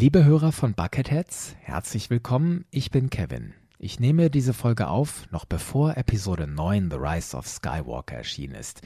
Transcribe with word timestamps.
Liebe 0.00 0.24
Hörer 0.24 0.50
von 0.50 0.72
Bucketheads, 0.72 1.56
herzlich 1.60 2.08
willkommen. 2.08 2.64
Ich 2.70 2.90
bin 2.90 3.10
Kevin. 3.10 3.52
Ich 3.78 4.00
nehme 4.00 4.30
diese 4.30 4.54
Folge 4.54 4.88
auf, 4.88 5.30
noch 5.30 5.44
bevor 5.44 5.98
Episode 5.98 6.46
9 6.46 6.90
The 6.90 6.96
Rise 6.96 7.36
of 7.36 7.46
Skywalker 7.46 8.16
erschienen 8.16 8.54
ist. 8.54 8.80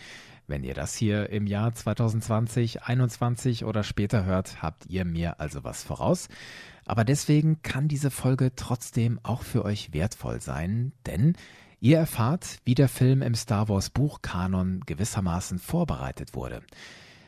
Wenn 0.49 0.65
ihr 0.65 0.75
das 0.75 0.97
hier 0.97 1.31
im 1.31 1.47
Jahr 1.47 1.73
2020, 1.73 2.79
2021 2.81 3.65
oder 3.65 3.85
später 3.85 4.25
hört, 4.25 4.61
habt 4.61 4.87
ihr 4.87 5.05
mir 5.05 5.39
also 5.39 5.63
was 5.63 5.85
voraus. 5.85 6.27
Aber 6.85 7.05
deswegen 7.05 7.63
kann 7.63 7.87
diese 7.87 8.11
Folge 8.11 8.51
trotzdem 8.57 9.21
auch 9.23 9.45
für 9.45 9.65
euch 9.65 9.93
wertvoll 9.93 10.41
sein, 10.41 10.91
denn 11.07 11.37
ihr 11.79 11.99
erfahrt, 11.99 12.59
wie 12.65 12.75
der 12.75 12.89
Film 12.89 13.23
im 13.23 13.37
Star 13.37 13.69
Wars 13.69 13.89
Buchkanon 13.89 14.81
gewissermaßen 14.85 15.61
vorbereitet 15.61 16.35
wurde. 16.35 16.63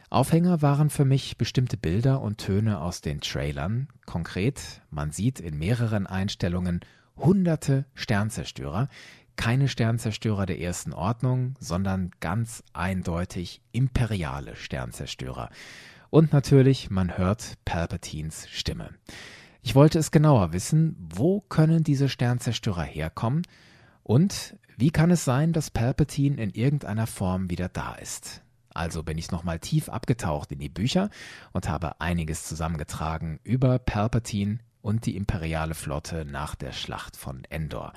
Aufhänger 0.09 0.63
waren 0.63 0.89
für 0.89 1.05
mich 1.05 1.37
bestimmte 1.37 1.77
Bilder 1.77 2.21
und 2.21 2.39
Töne 2.39 2.81
aus 2.81 3.01
den 3.01 3.21
Trailern. 3.21 3.89
Konkret, 4.05 4.83
man 4.91 5.11
sieht 5.11 5.41
in 5.41 5.59
mehreren 5.59 6.07
Einstellungen 6.07 6.81
hunderte 7.17 7.87
Sternzerstörer, 7.95 8.89
keine 9.35 9.69
Sternzerstörer 9.69 10.47
der 10.47 10.61
ersten 10.61 10.93
Ordnung, 10.93 11.57
sondern 11.59 12.11
ganz 12.21 12.63
eindeutig 12.73 13.61
imperiale 13.73 14.55
Sternzerstörer. 14.55 15.51
Und 16.11 16.33
natürlich, 16.33 16.91
man 16.91 17.19
hört 17.19 17.55
Palpatines 17.65 18.49
Stimme. 18.49 18.91
Ich 19.63 19.75
wollte 19.75 19.99
es 19.99 20.13
genauer 20.13 20.53
wissen, 20.53 20.97
wo 21.01 21.41
können 21.41 21.83
diese 21.83 22.09
Sternzerstörer 22.09 22.85
herkommen 22.85 23.43
und 24.05 24.57
wie 24.77 24.91
kann 24.91 25.11
es 25.11 25.25
sein, 25.25 25.53
dass 25.53 25.71
Palpatine 25.71 26.41
in 26.41 26.51
irgendeiner 26.51 27.09
Form 27.09 27.51
wieder 27.51 27.69
da 27.69 27.95
ist. 27.97 28.43
Also 28.77 29.03
bin 29.03 29.19
ich 29.19 29.31
nochmal 29.31 29.59
tief 29.59 29.89
abgetaucht 29.89 30.53
in 30.53 30.59
die 30.59 30.69
Bücher 30.69 31.11
und 31.53 31.69
habe 31.69 32.01
einiges 32.01 32.45
zusammengetragen 32.45 33.41
über 33.43 33.79
Palpatine 33.79 34.59
und 34.83 35.07
die 35.07 35.17
imperiale 35.17 35.75
Flotte 35.75 36.25
nach 36.25 36.55
der 36.55 36.73
Schlacht 36.73 37.17
von 37.17 37.45
Endor. 37.49 37.93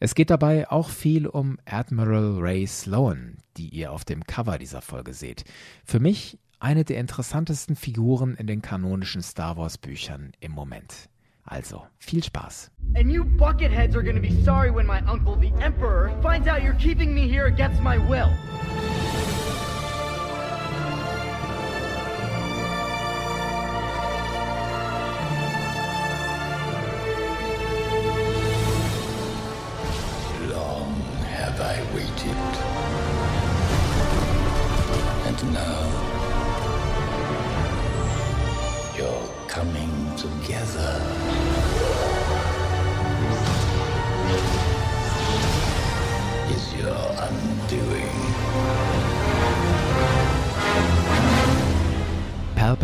Es 0.00 0.14
geht 0.14 0.30
dabei 0.30 0.68
auch 0.70 0.90
viel 0.90 1.26
um 1.26 1.58
Admiral 1.64 2.38
Ray 2.38 2.66
Sloan, 2.66 3.38
die 3.56 3.68
ihr 3.68 3.92
auf 3.92 4.04
dem 4.04 4.24
Cover 4.24 4.58
dieser 4.58 4.82
Folge 4.82 5.14
seht. 5.14 5.44
Für 5.84 6.00
mich 6.00 6.38
eine 6.58 6.84
der 6.84 6.98
interessantesten 6.98 7.76
Figuren 7.76 8.34
in 8.34 8.46
den 8.46 8.62
kanonischen 8.62 9.22
Star 9.22 9.56
Wars 9.56 9.78
Büchern 9.78 10.32
im 10.40 10.52
Moment. 10.52 11.08
Also, 11.44 11.86
viel 11.98 12.24
Spaß. 12.24 12.70
And 12.94 13.10
you 13.10 13.24
bucketheads 13.24 13.94
are 13.94 14.02
gonna 14.02 14.20
be 14.20 14.42
sorry 14.42 14.74
when 14.74 14.86
my 14.86 15.00
uncle, 15.06 15.36
the 15.36 15.52
Emperor, 15.62 16.10
finds 16.22 16.48
out 16.48 16.62
you're 16.62 16.74
keeping 16.74 17.14
me 17.14 17.28
here 17.28 17.46
against 17.46 17.80
my 17.80 17.98
will. 17.98 18.30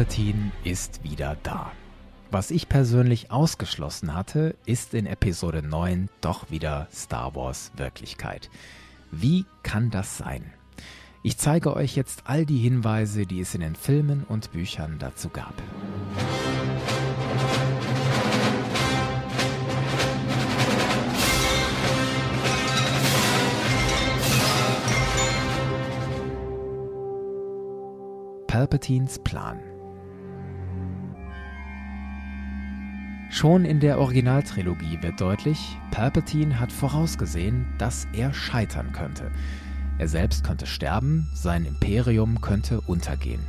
Palpatine 0.02 0.50
ist 0.64 1.04
wieder 1.04 1.36
da. 1.44 1.70
Was 2.32 2.50
ich 2.50 2.68
persönlich 2.68 3.30
ausgeschlossen 3.30 4.16
hatte, 4.16 4.56
ist 4.66 4.94
in 4.94 5.06
Episode 5.06 5.62
9 5.62 6.08
doch 6.20 6.50
wieder 6.50 6.88
Star 6.92 7.36
Wars 7.36 7.70
Wirklichkeit. 7.76 8.50
Wie 9.12 9.44
kann 9.62 9.90
das 9.90 10.18
sein? 10.18 10.52
Ich 11.22 11.36
zeige 11.36 11.76
euch 11.76 11.94
jetzt 11.94 12.22
all 12.24 12.44
die 12.44 12.58
Hinweise, 12.58 13.26
die 13.26 13.38
es 13.38 13.54
in 13.54 13.60
den 13.60 13.76
Filmen 13.76 14.24
und 14.24 14.50
Büchern 14.50 14.96
dazu 14.98 15.28
gab. 15.28 15.54
Palpatines 28.48 29.20
Plan. 29.20 29.71
Schon 33.32 33.64
in 33.64 33.80
der 33.80 33.98
Originaltrilogie 33.98 34.98
wird 35.00 35.18
deutlich, 35.18 35.78
Palpatine 35.90 36.60
hat 36.60 36.70
vorausgesehen, 36.70 37.64
dass 37.78 38.06
er 38.12 38.34
scheitern 38.34 38.92
könnte. 38.92 39.30
Er 39.96 40.06
selbst 40.06 40.44
könnte 40.44 40.66
sterben, 40.66 41.30
sein 41.32 41.64
Imperium 41.64 42.42
könnte 42.42 42.82
untergehen. 42.82 43.40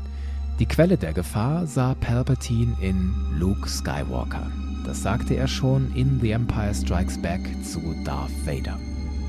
Die 0.58 0.68
Quelle 0.68 0.96
der 0.96 1.12
Gefahr 1.12 1.68
sah 1.68 1.96
Palpatine 1.96 2.78
in 2.80 3.14
Luke 3.38 3.68
Skywalker. 3.68 4.50
Das 4.86 5.04
sagte 5.04 5.34
er 5.34 5.50
schon 5.50 5.94
in 5.94 6.18
The 6.22 6.32
Empire 6.32 6.74
Strikes 6.74 7.22
Back 7.22 7.42
zu 7.62 7.82
Darth 8.06 8.32
Vader. 8.46 8.80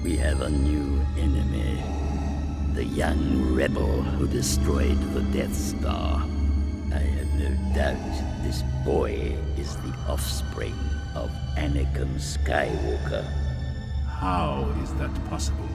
We 0.05 0.17
have 0.23 0.41
a 0.41 0.51
new 0.51 1.01
enemy 1.19 1.83
the 2.77 2.85
young 2.85 3.53
rebel 3.57 4.03
who 4.03 4.29
destroyed 4.29 4.99
the 5.15 5.23
Death 5.37 5.55
Star. 5.55 6.25
I 6.95 6.99
have 6.99 7.35
no 7.35 7.51
doubt 7.75 7.99
this 8.45 8.63
boy 8.85 9.37
is 9.59 9.75
the 9.79 9.93
offspring 10.09 10.79
of 11.17 11.29
Anakin 11.57 12.15
Skywalker. 12.21 13.25
How 14.07 14.73
is 14.83 14.95
that 14.95 15.13
possible? 15.29 15.69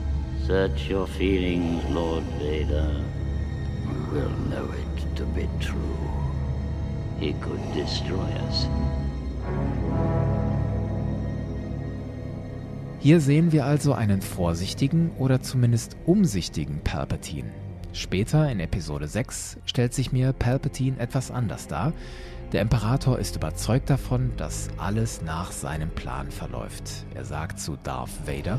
Search 0.46 0.88
your 0.88 1.06
feelings, 1.06 1.84
Lord 1.90 2.24
Vader. 2.38 3.04
You 3.84 3.98
will 4.12 4.34
know 4.48 4.66
it 4.72 5.16
to 5.16 5.26
be 5.26 5.46
true. 5.60 5.98
He 7.18 7.34
could 7.34 7.60
destroy 7.74 8.30
us. 8.48 8.66
Hier 13.00 13.20
sehen 13.20 13.52
wir 13.52 13.66
also 13.66 13.92
einen 13.92 14.22
vorsichtigen 14.22 15.10
oder 15.18 15.42
zumindest 15.42 15.96
umsichtigen 16.06 16.80
Palpatine. 16.82 17.52
Später 17.92 18.50
in 18.50 18.60
Episode 18.60 19.08
6 19.08 19.58
stellt 19.66 19.94
sich 19.94 20.12
mir 20.12 20.32
Palpatine 20.32 20.98
etwas 20.98 21.30
anders 21.30 21.66
dar. 21.66 21.92
Der 22.52 22.62
Imperator 22.62 23.18
ist 23.18 23.36
überzeugt 23.36 23.90
davon, 23.90 24.32
dass 24.36 24.68
alles 24.76 25.22
nach 25.22 25.52
seinem 25.52 25.90
Plan 25.90 26.30
verläuft. 26.30 27.04
Er 27.14 27.24
sagt 27.24 27.60
zu 27.60 27.76
Darth 27.82 28.10
Vader: 28.26 28.58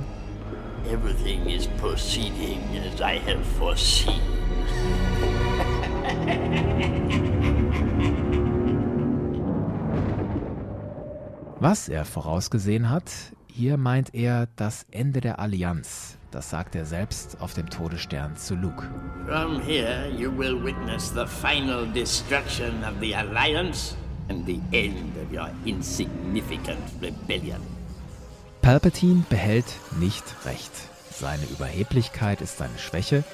Everything 0.90 1.46
is 1.46 1.68
proceeding 1.80 2.60
as 2.94 3.00
I 3.00 3.20
have 3.26 3.44
foreseen. 3.58 4.20
Was 11.60 11.90
er 11.90 12.06
vorausgesehen 12.06 12.90
hat, 12.90 13.12
hier 13.48 13.78
meint 13.78 14.16
er 14.16 14.48
das 14.56 14.88
Ende 14.90 15.22
der 15.22 15.40
Allianz. 15.40 16.18
Das 16.32 16.50
sagt 16.50 16.76
er 16.76 16.86
selbst 16.86 17.38
auf 17.42 17.54
dem 17.54 17.70
Todesstern 17.70 18.38
zu 18.38 18.56
Luke. 18.56 18.88
From 19.28 19.62
here 19.62 20.08
you 20.18 20.32
will 20.32 20.64
witness 20.64 21.10
the 21.14 21.26
final 21.26 21.86
destruction 21.92 22.84
of 22.86 22.94
the 23.02 23.14
Alliance 23.14 23.96
and 24.30 24.46
the 24.46 24.62
end 24.72 25.18
of 25.18 25.30
your 25.32 25.50
insignificant 25.66 26.80
rebellion. 27.02 27.60
Palpatine 28.62 29.26
behält 29.30 29.66
nicht 30.00 30.24
recht. 30.46 30.72
Seine 31.12 31.44
Überheblichkeit 31.48 32.40
ist 32.40 32.58
seine 32.58 32.80
Schwäche. 32.80 33.26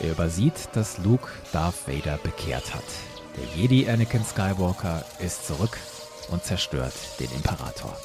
Er 0.00 0.12
übersieht, 0.12 0.70
dass 0.72 0.96
Luke 0.98 1.28
Darth 1.52 1.86
Vader 1.86 2.18
bekehrt 2.22 2.74
hat. 2.74 2.84
Der 3.36 3.44
Jedi 3.54 3.86
Anakin 3.86 4.24
Skywalker 4.24 5.04
ist 5.18 5.46
zurück 5.46 5.76
und 6.30 6.42
zerstört 6.42 6.94
den 7.20 7.30
Imperator. 7.32 7.96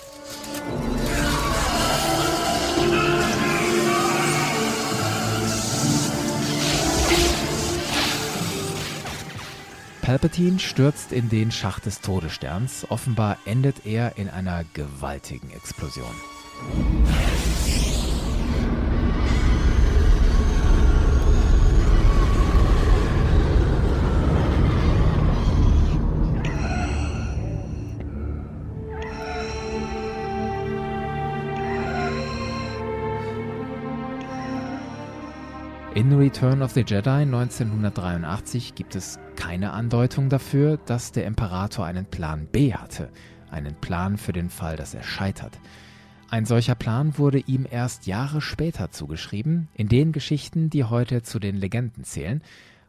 Palpatine 10.11 10.59
stürzt 10.59 11.13
in 11.13 11.29
den 11.29 11.53
Schacht 11.53 11.85
des 11.85 12.01
Todessterns. 12.01 12.85
Offenbar 12.89 13.37
endet 13.45 13.85
er 13.85 14.17
in 14.17 14.27
einer 14.27 14.65
gewaltigen 14.73 15.49
Explosion. 15.51 16.13
In 36.01 36.13
Return 36.13 36.63
of 36.63 36.71
the 36.71 36.81
Jedi 36.81 37.21
1983 37.21 38.73
gibt 38.73 38.95
es 38.95 39.19
keine 39.35 39.71
Andeutung 39.71 40.29
dafür, 40.29 40.77
dass 40.77 41.11
der 41.11 41.27
Imperator 41.27 41.85
einen 41.85 42.07
Plan 42.07 42.47
B 42.47 42.73
hatte. 42.73 43.11
einen 43.51 43.75
Plan 43.75 44.17
für 44.17 44.33
den 44.33 44.49
Fall, 44.49 44.77
dass 44.77 44.95
er 44.95 45.03
scheitert. 45.03 45.59
Ein 46.27 46.45
solcher 46.45 46.73
Plan 46.73 47.19
wurde 47.19 47.37
ihm 47.37 47.67
erst 47.69 48.07
Jahre 48.07 48.41
später 48.41 48.89
zugeschrieben, 48.89 49.67
in 49.75 49.89
den 49.89 50.11
Geschichten, 50.11 50.71
die 50.71 50.85
heute 50.85 51.21
zu 51.21 51.37
den 51.37 51.55
Legenden 51.55 52.03
zählen, 52.03 52.41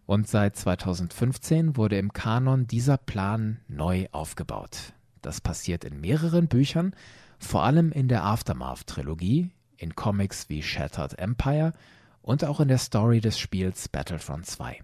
und 0.07 0.27
seit 0.27 0.57
2015 0.57 1.77
wurde 1.77 1.99
im 1.99 2.15
Kanon 2.15 2.67
dieser 2.67 2.97
Plan 2.97 3.59
neu 3.69 4.07
aufgebaut. 4.13 4.95
Das 5.21 5.43
passiert 5.43 5.85
in 5.85 6.01
mehreren 6.01 6.49
Büchern, 6.49 6.95
vor 7.39 7.63
allem 7.63 7.93
in 7.93 8.09
der 8.09 8.25
Aftermath-Trilogie, 8.25 9.51
in 9.77 9.95
Comics 9.95 10.49
wie 10.49 10.63
Shattered 10.63 11.19
Empire 11.19 11.75
und 12.23 12.45
auch 12.45 12.61
in 12.61 12.69
der 12.69 12.79
Story 12.79 13.21
des 13.21 13.39
Spiels 13.39 13.89
Battlefront 13.89 14.47
2. 14.47 14.79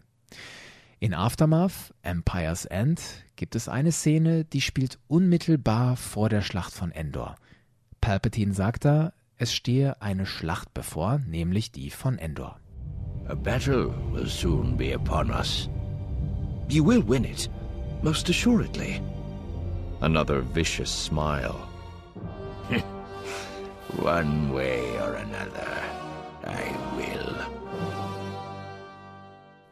In 1.01 1.15
Aftermath, 1.15 1.95
Empire's 2.03 2.65
End, 2.65 3.01
gibt 3.37 3.55
es 3.55 3.69
eine 3.69 3.93
Szene, 3.93 4.45
die 4.45 4.61
spielt 4.61 4.99
unmittelbar 5.07 5.97
vor 5.97 6.29
der 6.29 6.43
Schlacht 6.43 6.73
von 6.73 6.93
Endor– 6.93 7.37
Palpatine 8.01 8.55
sagt 8.55 8.85
da, 8.85 9.13
es 9.37 9.53
stehe 9.53 10.01
eine 10.01 10.27
Schlacht 10.27 10.73
bevor, 10.75 11.19
nämlich 11.27 11.73
die 11.73 11.91
von 11.91 12.19
Endor. 12.19 12.59
A 13.29 13.35
battle 13.35 13.93
will 14.13 14.27
soon 14.27 14.77
be 14.77 14.95
upon 14.95 15.31
us. 15.31 15.69
You 16.69 16.85
will 16.85 17.03
win 17.07 17.25
it, 17.25 17.51
most 18.03 18.29
assuredly. 18.29 19.03
Another 20.01 20.43
vicious 20.55 20.91
smile. 20.91 21.57
One 23.99 24.53
way 24.55 24.81
or 25.01 25.15
another, 25.15 25.69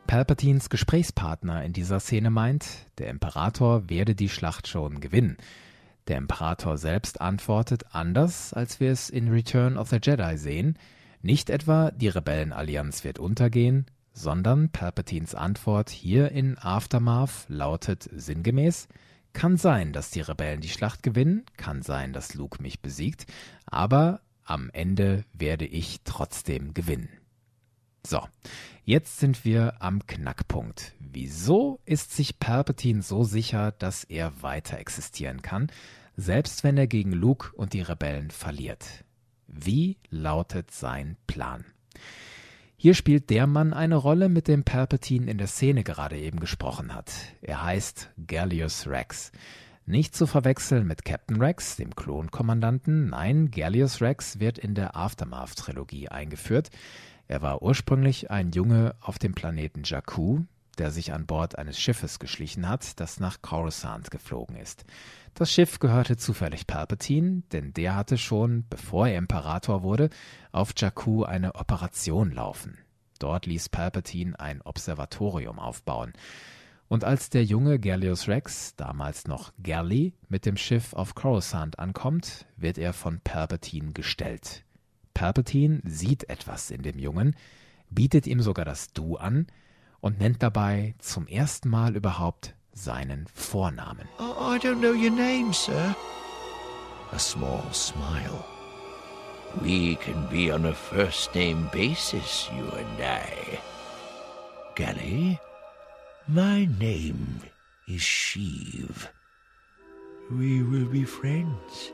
Palpatines 0.06 0.70
Gesprächspartner 0.70 1.64
in 1.64 1.72
dieser 1.72 1.98
Szene 2.00 2.30
meint, 2.30 2.66
der 2.98 3.08
Imperator 3.08 3.90
werde 3.90 4.14
die 4.14 4.28
Schlacht 4.28 4.68
schon 4.68 5.00
gewinnen. 5.00 5.36
Der 6.06 6.18
Imperator 6.18 6.78
selbst 6.78 7.20
antwortet 7.20 7.86
anders, 7.90 8.52
als 8.52 8.78
wir 8.78 8.92
es 8.92 9.10
in 9.10 9.28
Return 9.28 9.76
of 9.76 9.88
the 9.88 9.98
Jedi 10.00 10.38
sehen. 10.38 10.78
Nicht 11.22 11.50
etwa, 11.50 11.90
die 11.90 12.08
Rebellenallianz 12.08 13.02
wird 13.02 13.18
untergehen, 13.18 13.86
sondern 14.12 14.70
Palpatines 14.70 15.34
Antwort 15.34 15.90
hier 15.90 16.30
in 16.30 16.56
Aftermath 16.56 17.46
lautet 17.48 18.08
sinngemäß, 18.12 18.86
kann 19.32 19.56
sein, 19.56 19.92
dass 19.92 20.10
die 20.10 20.20
Rebellen 20.20 20.60
die 20.60 20.68
Schlacht 20.68 21.02
gewinnen, 21.02 21.44
kann 21.56 21.82
sein, 21.82 22.12
dass 22.12 22.34
Luke 22.34 22.62
mich 22.62 22.80
besiegt, 22.80 23.26
aber 23.66 24.20
am 24.44 24.70
Ende 24.72 25.24
werde 25.32 25.66
ich 25.66 26.02
trotzdem 26.04 26.72
gewinnen. 26.72 27.08
So, 28.08 28.22
jetzt 28.84 29.18
sind 29.18 29.44
wir 29.44 29.82
am 29.82 30.06
Knackpunkt. 30.06 30.92
Wieso 31.00 31.80
ist 31.86 32.14
sich 32.14 32.38
Palpatine 32.38 33.02
so 33.02 33.24
sicher, 33.24 33.72
dass 33.72 34.04
er 34.04 34.42
weiter 34.42 34.78
existieren 34.78 35.42
kann, 35.42 35.72
selbst 36.16 36.62
wenn 36.62 36.76
er 36.78 36.86
gegen 36.86 37.10
Luke 37.10 37.50
und 37.56 37.72
die 37.72 37.80
Rebellen 37.80 38.30
verliert? 38.30 39.04
Wie 39.48 39.96
lautet 40.08 40.70
sein 40.70 41.16
Plan? 41.26 41.64
Hier 42.76 42.94
spielt 42.94 43.28
der 43.28 43.48
Mann 43.48 43.72
eine 43.72 43.96
Rolle, 43.96 44.28
mit 44.28 44.46
dem 44.46 44.62
Palpatine 44.62 45.28
in 45.28 45.38
der 45.38 45.48
Szene 45.48 45.82
gerade 45.82 46.16
eben 46.16 46.38
gesprochen 46.38 46.94
hat. 46.94 47.10
Er 47.42 47.64
heißt 47.64 48.10
Gallius 48.24 48.86
Rex. 48.86 49.32
Nicht 49.84 50.14
zu 50.14 50.28
verwechseln 50.28 50.86
mit 50.86 51.04
Captain 51.04 51.42
Rex, 51.42 51.74
dem 51.74 51.96
Klonkommandanten. 51.96 53.08
Nein, 53.08 53.50
Gallius 53.50 54.00
Rex 54.00 54.38
wird 54.38 54.58
in 54.58 54.76
der 54.76 54.94
Aftermath-Trilogie 54.94 56.08
eingeführt. 56.08 56.70
Er 57.28 57.42
war 57.42 57.62
ursprünglich 57.62 58.30
ein 58.30 58.52
Junge 58.52 58.94
auf 59.00 59.18
dem 59.18 59.34
Planeten 59.34 59.82
Jakku, 59.84 60.42
der 60.78 60.90
sich 60.90 61.12
an 61.12 61.26
Bord 61.26 61.58
eines 61.58 61.78
Schiffes 61.78 62.18
geschlichen 62.18 62.68
hat, 62.68 63.00
das 63.00 63.18
nach 63.18 63.42
Coruscant 63.42 64.10
geflogen 64.10 64.56
ist. 64.56 64.84
Das 65.34 65.50
Schiff 65.52 65.78
gehörte 65.80 66.16
zufällig 66.16 66.66
Palpatine, 66.66 67.42
denn 67.52 67.72
der 67.74 67.94
hatte 67.94 68.18
schon, 68.18 68.64
bevor 68.68 69.08
er 69.08 69.18
Imperator 69.18 69.82
wurde, 69.82 70.10
auf 70.52 70.72
Jakku 70.76 71.24
eine 71.24 71.54
Operation 71.54 72.30
laufen. 72.30 72.78
Dort 73.18 73.46
ließ 73.46 73.70
Palpatine 73.70 74.38
ein 74.38 74.62
Observatorium 74.62 75.58
aufbauen. 75.58 76.12
Und 76.88 77.04
als 77.04 77.30
der 77.30 77.44
junge 77.44 77.80
Gallius 77.80 78.28
Rex, 78.28 78.76
damals 78.76 79.26
noch 79.26 79.52
Galley, 79.62 80.14
mit 80.28 80.46
dem 80.46 80.56
Schiff 80.56 80.92
auf 80.92 81.14
Coruscant 81.14 81.78
ankommt, 81.78 82.46
wird 82.56 82.78
er 82.78 82.92
von 82.92 83.20
Palpatine 83.20 83.92
gestellt. 83.92 84.62
Palpatine 85.16 85.80
sieht 85.86 86.28
etwas 86.28 86.70
in 86.70 86.82
dem 86.82 86.98
Jungen, 86.98 87.34
bietet 87.88 88.26
ihm 88.26 88.42
sogar 88.42 88.66
das 88.66 88.92
Du 88.92 89.16
an 89.16 89.46
und 90.00 90.20
nennt 90.20 90.42
dabei 90.42 90.94
zum 90.98 91.26
ersten 91.26 91.70
Mal 91.70 91.96
überhaupt 91.96 92.54
seinen 92.74 93.26
Vornamen. 93.32 94.06
Oh, 94.18 94.54
I 94.54 94.58
don't 94.58 94.80
know 94.80 94.92
your 94.92 95.10
name, 95.10 95.54
sir. 95.54 95.96
A 97.12 97.18
small 97.18 97.62
smile. 97.72 98.44
We 99.62 99.96
can 99.96 100.28
be 100.28 100.52
on 100.52 100.66
a 100.66 100.74
first 100.74 101.34
name 101.34 101.70
basis, 101.72 102.50
you 102.54 102.64
and 102.76 103.00
I. 103.00 103.58
Galley, 104.74 105.40
my 106.28 106.66
name 106.78 107.40
is 107.88 108.02
Sheev. 108.02 109.08
We 110.30 110.62
will 110.62 110.84
be 110.84 111.06
friends. 111.06 111.92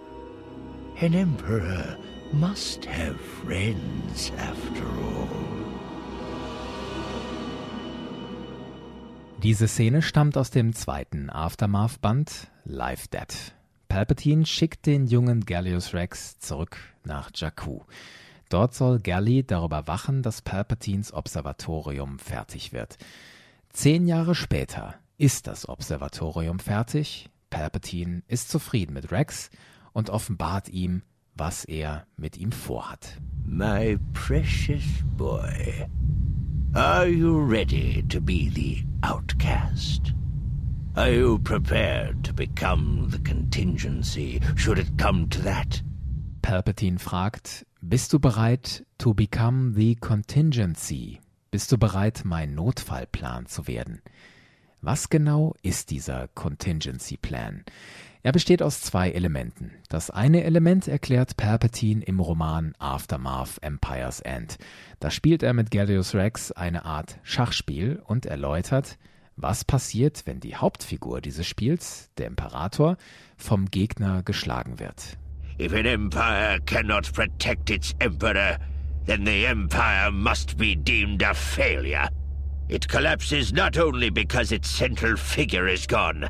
An 1.01 1.15
emperor 1.15 1.97
must 2.33 2.87
have 2.87 3.17
friends 3.45 4.33
after 4.39 4.85
all. 4.85 5.29
Diese 9.43 9.67
Szene 9.67 10.03
stammt 10.03 10.37
aus 10.37 10.51
dem 10.51 10.73
zweiten 10.73 11.29
Aftermath-Band 11.29 12.51
Live 12.65 13.09
Dead. 13.09 13.27
Palpatine 13.89 14.47
schickt 14.47 14.87
den 14.87 15.07
jungen 15.07 15.45
Gallius 15.45 15.95
Rex 15.95 16.39
zurück 16.39 16.79
nach 17.05 17.31
Jakku. 17.35 17.81
Dort 18.49 18.75
soll 18.75 19.01
Galley 19.01 19.45
darüber 19.45 19.87
wachen, 19.87 20.23
dass 20.23 20.43
Palpatines 20.43 21.13
Observatorium 21.13 22.19
fertig 22.19 22.73
wird. 22.73 22.99
Zehn 23.71 24.07
Jahre 24.07 24.35
später 24.35 24.95
ist 25.19 25.47
das 25.47 25.69
Observatorium 25.69 26.59
fertig. 26.59 27.29
Palpatine 27.51 28.23
ist 28.29 28.49
zufrieden 28.49 28.95
mit 28.95 29.11
Rex 29.11 29.51
und 29.93 30.09
offenbart 30.09 30.69
ihm, 30.69 31.03
was 31.37 31.65
er 31.65 32.07
mit 32.17 32.37
ihm 32.39 32.53
vorhat. 32.53 33.21
My 33.45 33.99
precious 34.13 34.85
boy, 35.17 35.87
are 36.75 37.07
you 37.07 37.41
ready 37.41 38.03
to 38.09 38.21
be 38.21 38.49
the 38.49 38.85
outcast? 39.03 40.13
Are 40.95 41.11
you 41.11 41.39
prepared 41.39 42.23
to 42.25 42.35
become 42.35 43.09
the 43.11 43.19
contingency, 43.19 44.41
should 44.57 44.79
it 44.79 44.99
come 44.99 45.29
to 45.31 45.41
that? 45.43 45.83
Palpatine 46.43 46.99
fragt, 46.99 47.65
bist 47.81 48.13
du 48.13 48.19
bereit 48.19 48.85
to 48.99 49.15
become 49.15 49.75
the 49.75 49.95
contingency? 49.97 51.21
Bist 51.51 51.73
du 51.73 51.79
bereit, 51.79 52.25
mein 52.25 52.55
Notfallplan 52.55 53.47
zu 53.47 53.67
werden? 53.67 54.03
Was 54.81 55.09
genau 55.09 55.55
ist 55.63 55.91
dieser 55.91 56.29
Contingency 56.29 57.17
Plan? 57.17 57.65
Er 58.25 58.31
besteht 58.31 58.63
aus 58.63 58.81
zwei 58.81 59.11
Elementen. 59.11 59.73
Das 59.89 60.09
eine 60.11 60.45
Element 60.45 60.87
erklärt 60.87 61.37
Palpatine 61.37 62.05
im 62.05 62.21
Roman 62.21 62.73
Aftermath 62.79 63.59
Empire's 63.63 64.21
End. 64.21 64.59
Da 65.01 65.11
spielt 65.11 65.43
er 65.43 65.55
mit 65.55 65.73
Gallius 65.73 66.15
Rex 66.15 66.53
eine 66.53 66.85
Art 66.85 67.19
Schachspiel 67.25 68.01
und 68.05 68.25
erläutert, 68.27 68.97
was 69.35 69.65
passiert, 69.65 70.23
wenn 70.25 70.39
die 70.39 70.55
Hauptfigur 70.55 71.21
dieses 71.21 71.49
Spiels, 71.49 72.11
der 72.17 72.29
Imperator, 72.29 72.97
vom 73.37 73.67
Gegner 73.67 74.23
geschlagen 74.23 74.79
wird. 74.79 75.19
If 75.59 75.73
an 75.73 75.87
empire 75.87 76.61
cannot 76.65 77.13
protect 77.13 77.71
its 77.71 77.93
emperor, 77.99 78.57
then 79.07 79.27
the 79.27 79.47
empire 79.47 80.13
must 80.13 80.57
be 80.57 80.77
deemed 80.77 81.25
a 81.25 81.35
failure. 81.35 82.09
It 82.69 82.89
collapses 82.89 83.53
not 83.53 83.77
only 83.77 84.11
because 84.11 84.55
its 84.55 84.69
central 84.69 85.17
figure 85.17 85.67
is 85.67 85.89
gone, 85.89 86.29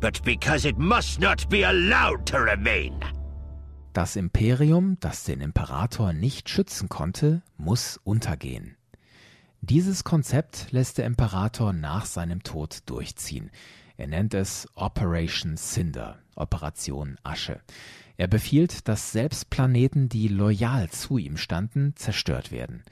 but 0.00 0.22
because 0.24 0.66
it 0.66 0.78
must 0.78 1.20
not 1.20 1.48
be 1.48 1.64
allowed 1.64 2.26
to 2.26 2.38
remain. 2.38 2.94
Das 3.92 4.16
Imperium, 4.16 4.96
das 5.00 5.24
den 5.24 5.40
Imperator 5.40 6.12
nicht 6.12 6.48
schützen 6.48 6.88
konnte, 6.88 7.42
muss 7.56 7.98
untergehen. 8.04 8.76
Dieses 9.62 10.04
Konzept 10.04 10.68
lässt 10.70 10.98
der 10.98 11.06
Imperator 11.06 11.72
nach 11.72 12.06
seinem 12.06 12.42
Tod 12.42 12.78
durchziehen. 12.86 13.50
Er 13.96 14.06
nennt 14.06 14.32
es 14.32 14.68
Operation 14.74 15.56
Cinder, 15.56 16.18
Operation 16.34 17.18
Asche. 17.22 17.60
Er 18.16 18.28
befiehlt, 18.28 18.88
dass 18.88 19.12
selbst 19.12 19.50
Planeten, 19.50 20.08
die 20.08 20.28
loyal 20.28 20.88
zu 20.88 21.18
ihm 21.18 21.36
standen, 21.36 21.94
zerstört 21.96 22.52
werden. 22.52 22.82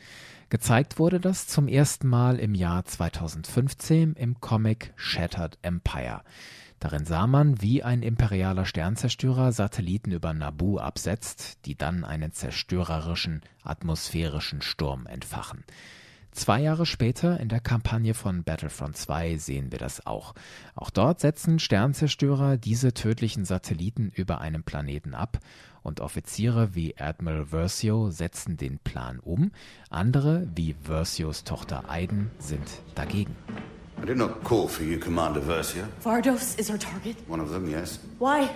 Gezeigt 0.51 0.99
wurde 0.99 1.21
das 1.21 1.47
zum 1.47 1.69
ersten 1.69 2.09
Mal 2.09 2.39
im 2.39 2.55
Jahr 2.55 2.85
2015 2.85 4.15
im 4.15 4.41
Comic 4.41 4.93
Shattered 4.97 5.59
Empire. 5.63 6.23
Darin 6.81 7.05
sah 7.05 7.27
man, 7.27 7.61
wie 7.61 7.83
ein 7.83 8.03
imperialer 8.03 8.65
Sternzerstörer 8.65 9.53
Satelliten 9.53 10.13
über 10.13 10.33
Naboo 10.33 10.79
absetzt, 10.79 11.67
die 11.67 11.77
dann 11.77 12.05
einen 12.05 12.33
zerstörerischen 12.33 13.43
atmosphärischen 13.63 14.63
Sturm 14.63 15.07
entfachen. 15.07 15.65
Zwei 16.31 16.61
Jahre 16.61 16.87
später 16.87 17.41
in 17.41 17.49
der 17.49 17.59
Kampagne 17.59 18.15
von 18.15 18.45
Battlefront 18.45 18.97
2 18.97 19.39
sehen 19.39 19.73
wir 19.73 19.79
das 19.79 20.07
auch. 20.07 20.35
Auch 20.77 20.91
dort 20.91 21.19
setzen 21.19 21.59
Sternzerstörer 21.59 22.59
diese 22.59 22.95
tödlichen 22.95 23.45
Satelliten 23.45 24.13
über 24.15 24.41
einem 24.41 24.63
Planeten 24.63 25.15
ab 25.15 25.41
und 25.83 26.01
Offiziere 26.01 26.77
wie 26.77 26.97
Admiral 26.97 27.47
Versio 27.47 28.11
setzen 28.11 28.57
den 28.57 28.79
Plan 28.79 29.19
um. 29.19 29.51
Andere, 29.91 30.47
wie 30.55 30.77
Versios 30.81 31.43
Tochter 31.43 31.91
Aiden, 31.91 32.31
sind 32.39 32.69
dagegen. 32.95 33.35
I 34.01 34.05
did 34.05 34.17
not 34.17 34.45
call 34.45 34.69
for 34.69 34.85
you, 34.85 34.99
Commander 34.99 35.41
Versio. 35.41 35.89
Vardos 36.03 36.59
is 36.59 36.71
our 36.71 36.79
target. 36.79 37.17
One 37.27 37.41
of 37.41 37.51
them, 37.51 37.69
yes. 37.69 37.99
Why? 38.19 38.55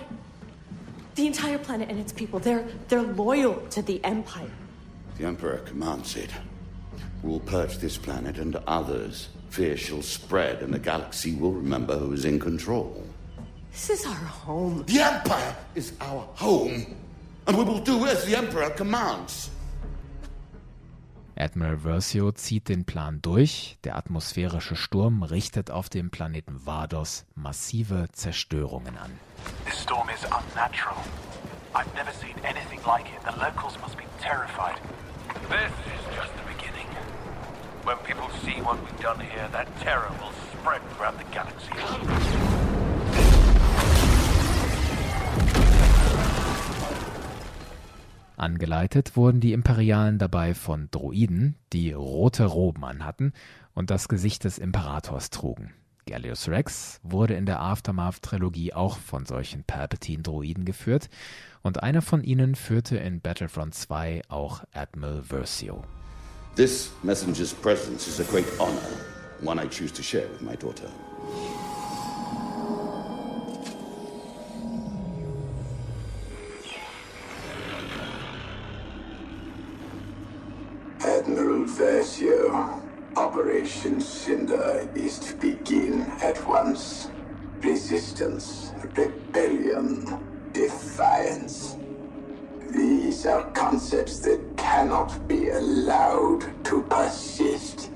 The 1.15 1.27
entire 1.27 1.57
planet 1.59 1.89
and 1.89 1.99
its 1.99 2.13
people, 2.13 2.39
they're 2.39 2.65
they're 2.87 3.03
loyal 3.03 3.55
to 3.71 3.81
the 3.81 4.03
Empire. 4.03 4.49
The 5.17 5.25
Emperor 5.25 5.57
commands 5.59 6.15
it. 6.15 6.31
We 7.21 7.29
will 7.29 7.39
purge 7.41 7.77
this 7.77 7.97
planet 7.97 8.37
and 8.37 8.55
others. 8.67 9.29
Fear 9.49 9.77
shall 9.77 10.01
spread, 10.01 10.63
and 10.63 10.73
the 10.73 10.79
galaxy 10.79 11.35
will 11.35 11.51
remember 11.51 11.97
who 11.97 12.13
is 12.13 12.25
in 12.25 12.39
control. 12.39 13.03
This 13.71 13.89
is 13.91 14.05
our 14.05 14.13
home. 14.13 14.83
The 14.87 15.01
Empire 15.01 15.55
is 15.75 15.93
our 16.01 16.27
home, 16.33 16.95
and 17.47 17.57
we 17.57 17.63
will 17.63 17.79
do 17.79 18.05
as 18.07 18.25
the 18.25 18.35
Emperor 18.35 18.71
commands. 18.71 19.51
Admiral 21.35 21.77
Versio 21.77 22.31
zieht 22.31 22.69
den 22.69 22.85
Plan 22.85 23.21
durch. 23.21 23.77
Der 23.83 23.95
atmosphärische 23.95 24.75
Sturm 24.75 25.23
richtet 25.23 25.71
auf 25.71 25.89
dem 25.89 26.09
Planeten 26.11 26.65
Vados 26.65 27.25
massive 27.35 28.07
Zerstörungen 28.11 28.97
an. 28.97 29.11
This 29.65 29.81
storm 29.81 30.07
is 30.09 30.23
unnatural. 30.25 30.97
I've 31.73 31.91
never 31.95 32.13
seen 32.13 32.35
anything 32.43 32.79
like 32.85 33.05
it. 33.07 33.21
The 33.25 33.35
locals 33.39 33.79
must 33.81 33.97
be 33.97 34.05
terrified. 34.21 34.77
This 35.49 35.71
is 35.89 36.05
just 36.15 36.31
the 36.37 36.45
beginning. 36.45 36.87
When 37.83 37.97
people 38.05 38.29
see 38.45 38.61
what 38.61 38.77
we've 38.79 39.01
done 39.01 39.19
here, 39.19 39.49
that 39.51 39.67
terror 39.81 40.11
will 40.21 40.33
spread 40.53 40.81
throughout 40.95 41.17
the 41.17 41.25
galaxy. 41.33 41.73
Angeleitet 48.43 49.15
wurden 49.15 49.39
die 49.39 49.53
Imperialen 49.53 50.17
dabei 50.17 50.53
von 50.53 50.89
Droiden, 50.91 51.55
die 51.71 51.93
rote 51.93 52.43
Roben 52.43 52.83
anhatten 52.83 53.31
und 53.73 53.89
das 53.89 54.09
Gesicht 54.09 54.43
des 54.43 54.57
Imperators 54.57 55.29
trugen. 55.29 55.71
Gallius 56.07 56.49
Rex 56.49 56.99
wurde 57.03 57.35
in 57.35 57.45
der 57.45 57.61
Aftermath-Trilogie 57.61 58.73
auch 58.73 58.97
von 58.97 59.25
solchen 59.25 59.63
Palpatine-Droiden 59.63 60.65
geführt 60.65 61.09
und 61.61 61.83
einer 61.83 62.01
von 62.01 62.21
ihnen 62.21 62.55
führte 62.55 62.97
in 62.97 63.21
Battlefront 63.21 63.75
2 63.75 64.23
auch 64.27 64.65
Admiral 64.73 65.23
Versio. 65.23 65.85
This 66.57 66.91
messenger's 67.01 67.53
presence 67.53 68.09
is 68.09 68.19
a 68.19 68.29
great 68.29 68.59
honor, 68.59 68.75
one 69.41 69.57
I 69.57 69.69
choose 69.69 69.93
to 69.93 70.03
share 70.03 70.29
with 70.29 70.41
my 70.41 70.57
daughter. 70.57 70.89
Admiral 81.73 82.03
Versio, 82.03 82.81
Operation 83.15 83.99
Cinder 83.99 84.87
is 84.95 85.17
to 85.19 85.35
begin 85.35 86.01
at 86.21 86.45
once. 86.47 87.09
Resistance, 87.61 88.71
rebellion, 88.95 90.19
defiance. 90.51 91.77
These 92.71 93.25
are 93.25 93.49
concepts 93.51 94.19
that 94.19 94.39
cannot 94.57 95.27
be 95.27 95.49
allowed 95.49 96.43
to 96.65 96.83
persist. 96.83 97.89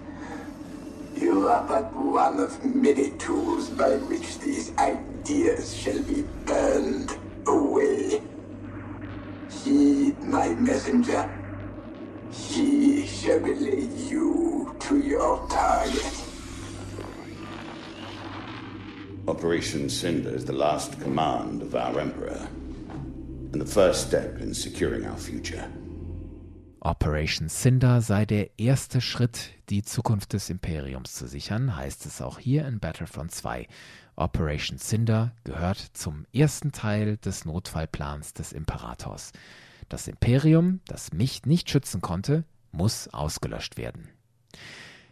You 1.16 1.48
are 1.48 1.68
but 1.68 1.94
one 1.94 2.40
of 2.40 2.64
many 2.64 3.12
tools 3.18 3.70
by 3.70 3.98
which 3.98 4.40
these 4.40 4.72
ideas 4.78 5.76
shall 5.76 6.02
be 6.04 6.24
burned 6.46 7.16
away. 7.46 8.22
Heed 9.50 10.20
my 10.24 10.50
messenger. 10.50 11.37
Shall 13.28 13.40
relay 13.40 13.90
you 14.10 14.74
to 14.80 14.96
your 15.00 15.46
target. 15.50 16.14
Operation 19.28 19.90
Cinder 19.90 20.30
is 20.34 20.46
the 20.46 20.54
last 20.54 20.98
command 21.02 21.62
of 21.62 21.76
our 21.76 22.00
Emperor, 22.00 22.48
and 23.52 23.60
the 23.60 23.66
first 23.66 24.08
step 24.08 24.40
in 24.40 24.54
securing 24.54 25.06
our 25.06 25.18
future. 25.18 25.70
Operation 26.80 27.50
Cinder 27.50 28.00
sei 28.00 28.26
der 28.26 28.58
erste 28.58 29.02
Schritt, 29.02 29.50
die 29.68 29.82
Zukunft 29.82 30.32
des 30.32 30.50
Imperiums 30.50 31.14
zu 31.14 31.28
sichern, 31.28 31.76
heißt 31.76 32.06
es 32.06 32.22
auch 32.22 32.40
hier 32.40 32.66
in 32.66 32.80
Battlefront 32.80 33.32
2. 33.34 33.68
Operation 34.16 34.78
Cinder 34.78 35.34
gehört 35.44 35.80
zum 35.80 36.26
ersten 36.32 36.72
Teil 36.72 37.18
des 37.18 37.44
Notfallplans 37.44 38.36
des 38.36 38.54
Imperators. 38.54 39.34
Das 39.90 40.08
Imperium, 40.08 40.80
das 40.86 41.12
mich 41.12 41.46
nicht 41.46 41.70
schützen 41.70 42.00
konnte, 42.00 42.46
muss 42.72 43.08
ausgelöscht 43.08 43.78
werden. 43.78 44.10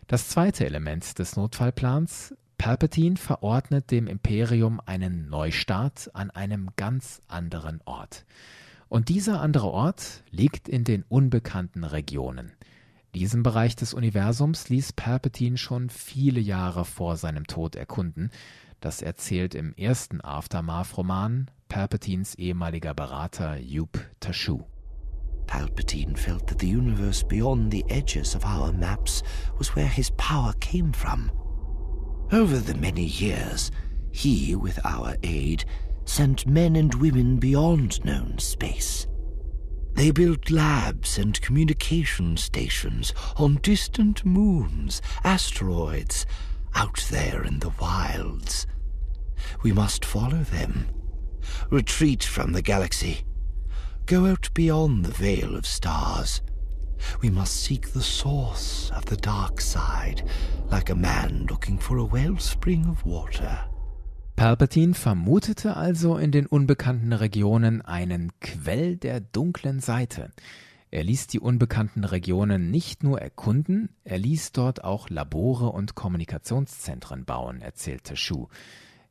Das 0.08 0.30
zweite 0.30 0.66
Element 0.66 1.18
des 1.20 1.36
Notfallplans 1.36 2.36
Palpatine 2.58 3.18
verordnet 3.18 3.92
dem 3.92 4.08
Imperium 4.08 4.80
einen 4.86 5.30
Neustart 5.30 6.10
an 6.14 6.32
einem 6.32 6.70
ganz 6.76 7.22
anderen 7.28 7.82
Ort. 7.86 8.26
Und 8.88 9.10
dieser 9.10 9.42
andere 9.42 9.68
Ort 9.68 10.24
liegt 10.30 10.70
in 10.70 10.84
den 10.84 11.04
unbekannten 11.10 11.84
Regionen. 11.84 12.52
Diesen 13.14 13.44
Bereich 13.44 13.76
des 13.76 13.94
Universums 13.94 14.70
ließ 14.70 14.94
Palpatine 14.94 15.58
schon 15.58 15.90
viele 15.90 16.40
Jahre 16.40 16.86
vor 16.86 17.18
seinem 17.18 17.48
Tod 17.48 17.76
erkunden. 17.76 18.30
Das 18.82 19.02
erzählt 19.02 19.56
im 19.56 19.74
ersten 19.76 20.22
Aftermath-Roman 20.22 21.50
Palpatines 21.68 22.36
ehemaliger 22.36 22.94
Berater 22.94 23.58
Yup 23.58 24.00
Tashu. 24.20 24.66
Palpatine 25.48 26.18
felt 26.18 26.48
that 26.48 26.60
the 26.60 26.68
universe 26.68 27.24
beyond 27.24 27.72
the 27.72 27.86
edges 27.90 28.36
of 28.36 28.46
our 28.46 28.72
maps 28.72 29.24
was 29.58 29.76
where 29.76 29.88
his 29.88 30.10
power 30.12 30.54
came 30.60 30.92
from. 30.92 31.32
Over 32.32 32.58
the 32.58 32.76
many 32.76 33.06
years, 33.06 33.72
he, 34.12 34.56
with 34.56 34.80
our 34.86 35.16
aid, 35.24 35.66
sent 36.06 36.48
men 36.48 36.76
and 36.76 36.94
women 36.96 37.38
beyond 37.38 38.04
known 38.06 38.38
space. 38.38 39.08
They 39.94 40.12
built 40.12 40.52
labs 40.52 41.18
and 41.18 41.40
communication 41.42 42.36
stations 42.38 43.14
on 43.38 43.60
distant 43.62 44.26
moons, 44.26 45.02
asteroids, 45.24 46.26
out 46.74 47.06
there 47.10 47.44
in 47.44 47.60
the 47.60 47.72
wilds. 47.80 48.68
We 49.64 49.72
must 49.72 50.04
follow 50.04 50.44
them, 50.44 50.88
retreat 51.70 52.24
from 52.24 52.52
the 52.52 52.62
galaxy, 52.62 53.24
go 54.06 54.28
out 54.28 54.54
beyond 54.54 55.06
the 55.06 55.12
veil 55.12 55.56
of 55.56 55.66
stars. 55.66 56.42
We 57.22 57.30
must 57.30 57.64
seek 57.64 57.92
the 57.94 58.02
source 58.02 58.92
of 58.96 59.06
the 59.06 59.18
dark 59.18 59.60
side, 59.62 60.24
like 60.70 60.92
a 60.92 60.96
man 60.96 61.48
looking 61.50 61.80
for 61.80 61.98
a 61.98 62.12
wellspring 62.12 62.86
of 62.86 63.06
water. 63.06 63.68
Palpatine 64.36 64.94
vermutete 64.94 65.76
also 65.76 66.18
in 66.18 66.32
den 66.32 66.46
unbekannten 66.46 67.14
Regionen 67.14 67.82
einen 67.82 68.32
Quell 68.42 68.98
der 68.98 69.22
dunklen 69.22 69.80
Seite. 69.80 70.32
Er 70.92 71.04
ließ 71.04 71.28
die 71.28 71.40
unbekannten 71.40 72.04
Regionen 72.04 72.70
nicht 72.70 73.04
nur 73.04 73.20
erkunden, 73.20 73.90
er 74.04 74.20
ließ 74.20 74.52
dort 74.52 74.84
auch 74.84 75.10
Labore 75.10 75.72
und 75.72 75.96
Kommunikationszentren 75.96 77.26
bauen, 77.26 77.62
erzählte 77.62 78.16
Shu. 78.16 78.48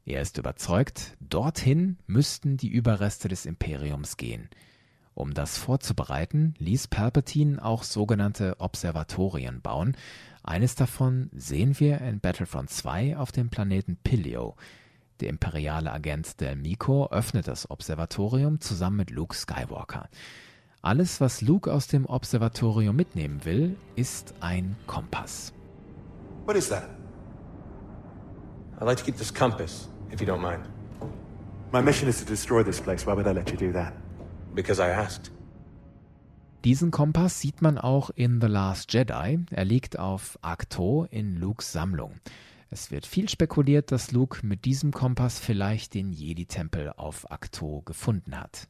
Er 0.05 0.23
ist 0.23 0.39
überzeugt, 0.39 1.17
dorthin 1.21 1.99
müssten 2.07 2.59
die 2.59 2.69
Überreste 2.69 3.29
des 3.29 3.45
Imperiums 3.45 4.17
gehen. 4.17 4.51
Um 5.15 5.33
das 5.33 5.59
vorzubereiten, 5.59 6.55
ließ 6.59 6.89
Palpatine 6.89 7.65
auch 7.65 7.85
sogenannte 7.85 8.57
Observatorien 8.59 9.61
bauen. 9.61 9.97
Eines 10.43 10.75
davon 10.75 11.31
sehen 11.33 11.79
wir 11.79 12.01
in 12.01 12.21
Battlefront 12.21 12.69
2 12.71 13.17
auf 13.17 13.31
dem 13.31 13.49
Planeten 13.49 13.97
Pilio. 14.03 14.57
Der 15.21 15.29
imperiale 15.29 15.93
Agent 15.93 16.41
Del 16.41 16.57
Mico 16.57 17.07
öffnet 17.11 17.47
das 17.47 17.71
Observatorium 17.71 18.61
zusammen 18.61 18.97
mit 18.97 19.11
Luke 19.11 19.37
Skywalker. 19.37 20.09
Alles, 20.83 21.21
was 21.21 21.41
Luke 21.41 21.73
aus 21.73 21.87
dem 21.87 22.05
Observatorium 22.05 22.95
mitnehmen 22.95 23.45
will, 23.45 23.77
ist 23.95 24.35
ein 24.41 24.77
Kompass. 24.87 25.53
What 26.45 26.57
is 26.57 26.69
that? 26.69 26.91
I'd 28.81 28.85
like 28.85 28.99
to 28.99 29.05
keep 29.05 29.17
this 29.17 29.33
compass, 29.33 29.89
if 30.13 30.21
you 30.21 30.27
don't 30.27 30.43
mind. 30.43 30.69
My 31.73 31.81
mission 31.81 32.09
is 32.09 32.19
to 32.19 32.27
destroy 32.27 32.63
this 32.63 32.81
place. 32.81 33.07
Why 33.07 33.15
would 33.15 33.27
I 33.27 33.33
let 33.33 33.51
you 33.51 33.57
do 33.57 33.73
that? 33.73 33.95
Because 34.55 34.81
I 34.81 34.91
asked. 34.91 35.33
Diesen 36.65 36.91
Kompass 36.91 37.41
sieht 37.41 37.61
man 37.61 37.77
auch 37.77 38.11
in 38.11 38.41
The 38.41 38.47
Last 38.47 38.93
Jedi. 38.93 39.39
Er 39.51 39.65
liegt 39.65 39.99
auf 39.99 40.39
Akto 40.41 41.07
in 41.11 41.37
Lukes 41.37 41.73
Sammlung. 41.73 42.21
Es 42.71 42.91
wird 42.91 43.07
viel 43.07 43.29
spekuliert, 43.29 43.93
dass 43.93 44.13
Luke 44.13 44.47
mit 44.47 44.65
diesem 44.65 44.91
Kompass 44.91 45.39
vielleicht 45.39 45.95
den 45.95 46.13
Jedi-Tempel 46.13 46.93
auf 46.97 47.31
Akto 47.31 47.83
gefunden 47.83 48.41
hat. 48.41 48.69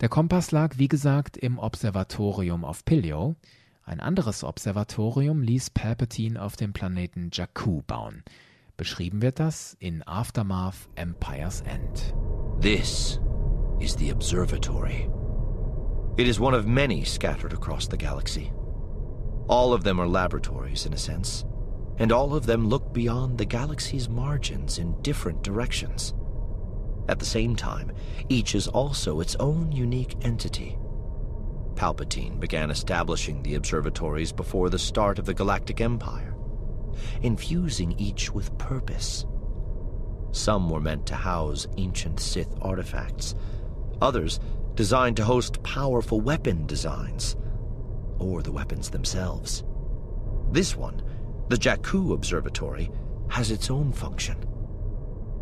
Der 0.00 0.08
Kompass 0.08 0.50
lag, 0.50 0.78
wie 0.78 0.88
gesagt, 0.88 1.36
im 1.36 1.58
Observatorium 1.58 2.64
auf 2.64 2.84
Pilio. 2.84 3.36
Ein 3.84 4.00
anderes 4.00 4.42
Observatorium 4.42 5.42
ließ 5.42 5.70
Palpatine 5.70 6.42
auf 6.42 6.56
dem 6.56 6.72
Planeten 6.72 7.30
Jakku 7.32 7.82
bauen. 7.86 8.24
Beschrieben 8.76 9.22
wird 9.22 9.38
das 9.38 9.76
in 9.78 10.02
Aftermath 10.06 10.88
Empire's 10.96 11.60
End. 11.60 12.14
This 12.60 13.20
is 13.80 13.96
the 13.96 14.10
observatory. 14.10 15.08
It 16.16 16.28
is 16.28 16.38
one 16.38 16.54
of 16.54 16.66
many 16.66 17.04
scattered 17.04 17.52
across 17.52 17.86
the 17.86 17.96
galaxy. 17.96 18.52
All 19.48 19.72
of 19.72 19.82
them 19.82 20.00
are 20.00 20.06
laboratories, 20.06 20.86
in 20.86 20.92
a 20.92 20.98
sense, 20.98 21.44
and 21.98 22.12
all 22.12 22.34
of 22.34 22.46
them 22.46 22.68
look 22.68 22.92
beyond 22.92 23.38
the 23.38 23.44
galaxy's 23.44 24.08
margins 24.08 24.78
in 24.78 25.00
different 25.02 25.42
directions. 25.42 26.14
At 27.08 27.18
the 27.18 27.24
same 27.24 27.56
time, 27.56 27.92
each 28.28 28.54
is 28.54 28.68
also 28.68 29.20
its 29.20 29.36
own 29.36 29.72
unique 29.72 30.16
entity. 30.22 30.78
Palpatine 31.74 32.38
began 32.38 32.70
establishing 32.70 33.42
the 33.42 33.54
observatories 33.54 34.32
before 34.32 34.70
the 34.70 34.78
start 34.78 35.18
of 35.18 35.24
the 35.24 35.34
Galactic 35.34 35.80
Empire, 35.80 36.34
infusing 37.22 37.98
each 37.98 38.32
with 38.32 38.56
purpose. 38.58 39.26
Some 40.30 40.70
were 40.70 40.80
meant 40.80 41.06
to 41.06 41.14
house 41.14 41.66
ancient 41.76 42.20
Sith 42.20 42.54
artifacts, 42.62 43.34
others 44.02 44.40
designed 44.74 45.16
to 45.16 45.24
host 45.24 45.62
powerful 45.62 46.20
weapon 46.20 46.66
designs, 46.66 47.36
or 48.18 48.42
the 48.42 48.52
weapons 48.52 48.90
themselves. 48.90 49.64
This 50.50 50.76
one, 50.76 51.02
the 51.48 51.56
Jakku 51.56 52.12
Observatory, 52.12 52.90
has 53.28 53.50
its 53.50 53.70
own 53.70 53.92
function. 53.92 54.36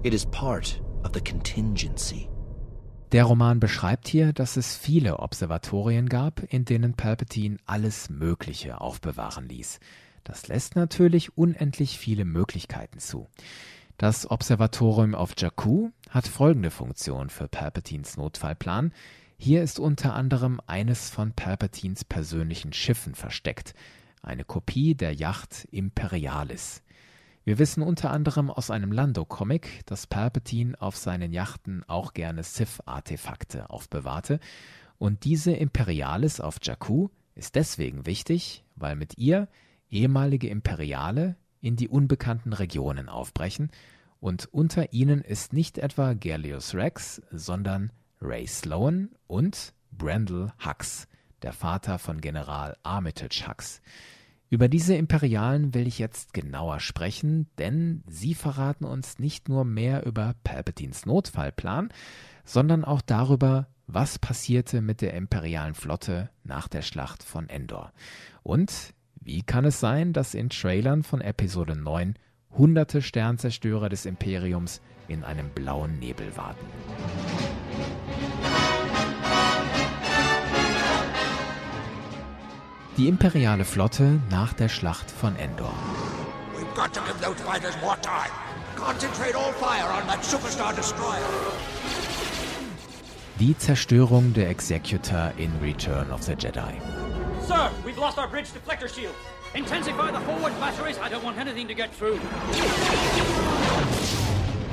It 0.04 0.14
is 0.14 0.26
part 0.26 0.80
of 1.04 1.12
the 1.12 1.20
contingency. 1.20 2.28
Der 3.12 3.24
Roman 3.24 3.58
beschreibt 3.58 4.06
hier, 4.06 4.32
dass 4.32 4.56
es 4.56 4.76
viele 4.76 5.18
Observatorien 5.18 6.08
gab, 6.08 6.44
in 6.52 6.64
denen 6.64 6.94
Palpatine 6.94 7.56
alles 7.66 8.08
Mögliche 8.08 8.80
aufbewahren 8.80 9.48
ließ. 9.48 9.80
Das 10.22 10.46
lässt 10.46 10.76
natürlich 10.76 11.36
unendlich 11.36 11.98
viele 11.98 12.24
Möglichkeiten 12.24 13.00
zu. 13.00 13.26
Das 14.00 14.30
Observatorium 14.30 15.14
auf 15.14 15.34
Jakku 15.36 15.90
hat 16.08 16.26
folgende 16.26 16.70
Funktion 16.70 17.28
für 17.28 17.48
Palpatines 17.48 18.16
Notfallplan. 18.16 18.94
Hier 19.36 19.62
ist 19.62 19.78
unter 19.78 20.14
anderem 20.14 20.58
eines 20.66 21.10
von 21.10 21.34
Palpatines 21.34 22.06
persönlichen 22.06 22.72
Schiffen 22.72 23.14
versteckt, 23.14 23.74
eine 24.22 24.44
Kopie 24.44 24.94
der 24.94 25.12
Yacht 25.12 25.68
Imperialis. 25.70 26.82
Wir 27.44 27.58
wissen 27.58 27.82
unter 27.82 28.10
anderem 28.10 28.50
aus 28.50 28.70
einem 28.70 28.90
Lando-Comic, 28.90 29.84
dass 29.84 30.06
Palpatine 30.06 30.80
auf 30.80 30.96
seinen 30.96 31.34
Yachten 31.34 31.84
auch 31.86 32.14
gerne 32.14 32.42
Sith-Artefakte 32.42 33.68
aufbewahrte. 33.68 34.40
Und 34.96 35.24
diese 35.24 35.52
Imperialis 35.52 36.40
auf 36.40 36.56
Jakku 36.62 37.10
ist 37.34 37.54
deswegen 37.54 38.06
wichtig, 38.06 38.64
weil 38.76 38.96
mit 38.96 39.18
ihr 39.18 39.46
ehemalige 39.90 40.48
Imperiale 40.48 41.36
in 41.60 41.76
die 41.76 41.88
unbekannten 41.88 42.52
Regionen 42.52 43.08
aufbrechen. 43.08 43.70
Und 44.20 44.48
unter 44.52 44.92
ihnen 44.92 45.22
ist 45.22 45.52
nicht 45.52 45.78
etwa 45.78 46.12
Gerlius 46.12 46.74
Rex, 46.74 47.22
sondern 47.30 47.92
Ray 48.20 48.46
Sloan 48.46 49.10
und 49.26 49.72
Brendel 49.92 50.52
Hux, 50.64 51.08
der 51.42 51.52
Vater 51.52 51.98
von 51.98 52.20
General 52.20 52.76
Armitage 52.82 53.44
Hux. 53.48 53.80
Über 54.50 54.68
diese 54.68 54.96
Imperialen 54.96 55.74
will 55.74 55.86
ich 55.86 56.00
jetzt 56.00 56.34
genauer 56.34 56.80
sprechen, 56.80 57.48
denn 57.58 58.02
sie 58.08 58.34
verraten 58.34 58.84
uns 58.84 59.20
nicht 59.20 59.48
nur 59.48 59.64
mehr 59.64 60.04
über 60.04 60.34
Palpatines 60.42 61.06
Notfallplan, 61.06 61.90
sondern 62.44 62.84
auch 62.84 63.00
darüber, 63.00 63.68
was 63.86 64.18
passierte 64.18 64.80
mit 64.80 65.02
der 65.02 65.14
imperialen 65.14 65.74
Flotte 65.74 66.30
nach 66.42 66.66
der 66.66 66.82
Schlacht 66.82 67.22
von 67.22 67.48
Endor. 67.48 67.92
Und 68.42 68.92
wie 69.22 69.42
kann 69.42 69.66
es 69.66 69.80
sein, 69.80 70.14
dass 70.14 70.32
in 70.32 70.48
Trailern 70.48 71.02
von 71.02 71.20
Episode 71.20 71.76
9 71.76 72.14
hunderte 72.56 73.02
Sternzerstörer 73.02 73.90
des 73.90 74.06
Imperiums 74.06 74.80
in 75.08 75.24
einem 75.24 75.50
blauen 75.50 75.98
Nebel 75.98 76.34
warten? 76.38 76.64
Die 82.96 83.08
imperiale 83.08 83.66
Flotte 83.66 84.20
nach 84.30 84.54
der 84.54 84.70
Schlacht 84.70 85.10
von 85.10 85.36
Endor. 85.36 85.74
We've 86.56 86.74
got 86.74 86.94
to 86.94 87.00
give 87.02 87.22
those 87.22 87.42
fighters 87.42 87.76
more 87.82 88.00
time. 88.00 88.32
Concentrate 88.74 89.34
all 89.36 89.52
fire 89.52 89.90
on 90.00 90.06
that 90.06 90.24
superstar 90.24 90.74
destroyer. 90.74 91.20
Die 93.40 93.56
Zerstörung 93.56 94.34
der 94.34 94.50
Executor 94.50 95.32
in 95.38 95.50
Return 95.62 96.10
of 96.10 96.22
the 96.22 96.34
Jedi. 96.34 96.74
Sir, 97.48 97.70
we've 97.86 97.96
lost 97.96 98.18
our 98.18 98.28
bridge 98.28 98.50
deflector 98.52 98.86
shield. 98.86 99.14
Intensify 99.54 100.10
the 100.10 100.20
forward 100.26 100.52
batteries. 100.60 100.98
I 100.98 101.08
don't 101.08 101.24
want 101.24 101.38
anything 101.38 101.66
to 101.66 101.72
get 101.72 101.90
through. 101.94 102.20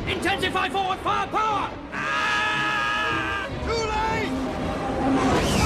Intensify 0.06 0.68
forward 0.68 1.00
firepower! 1.00 1.70
Ah! 1.94 3.48
Too 3.64 3.86
late! 5.54 5.57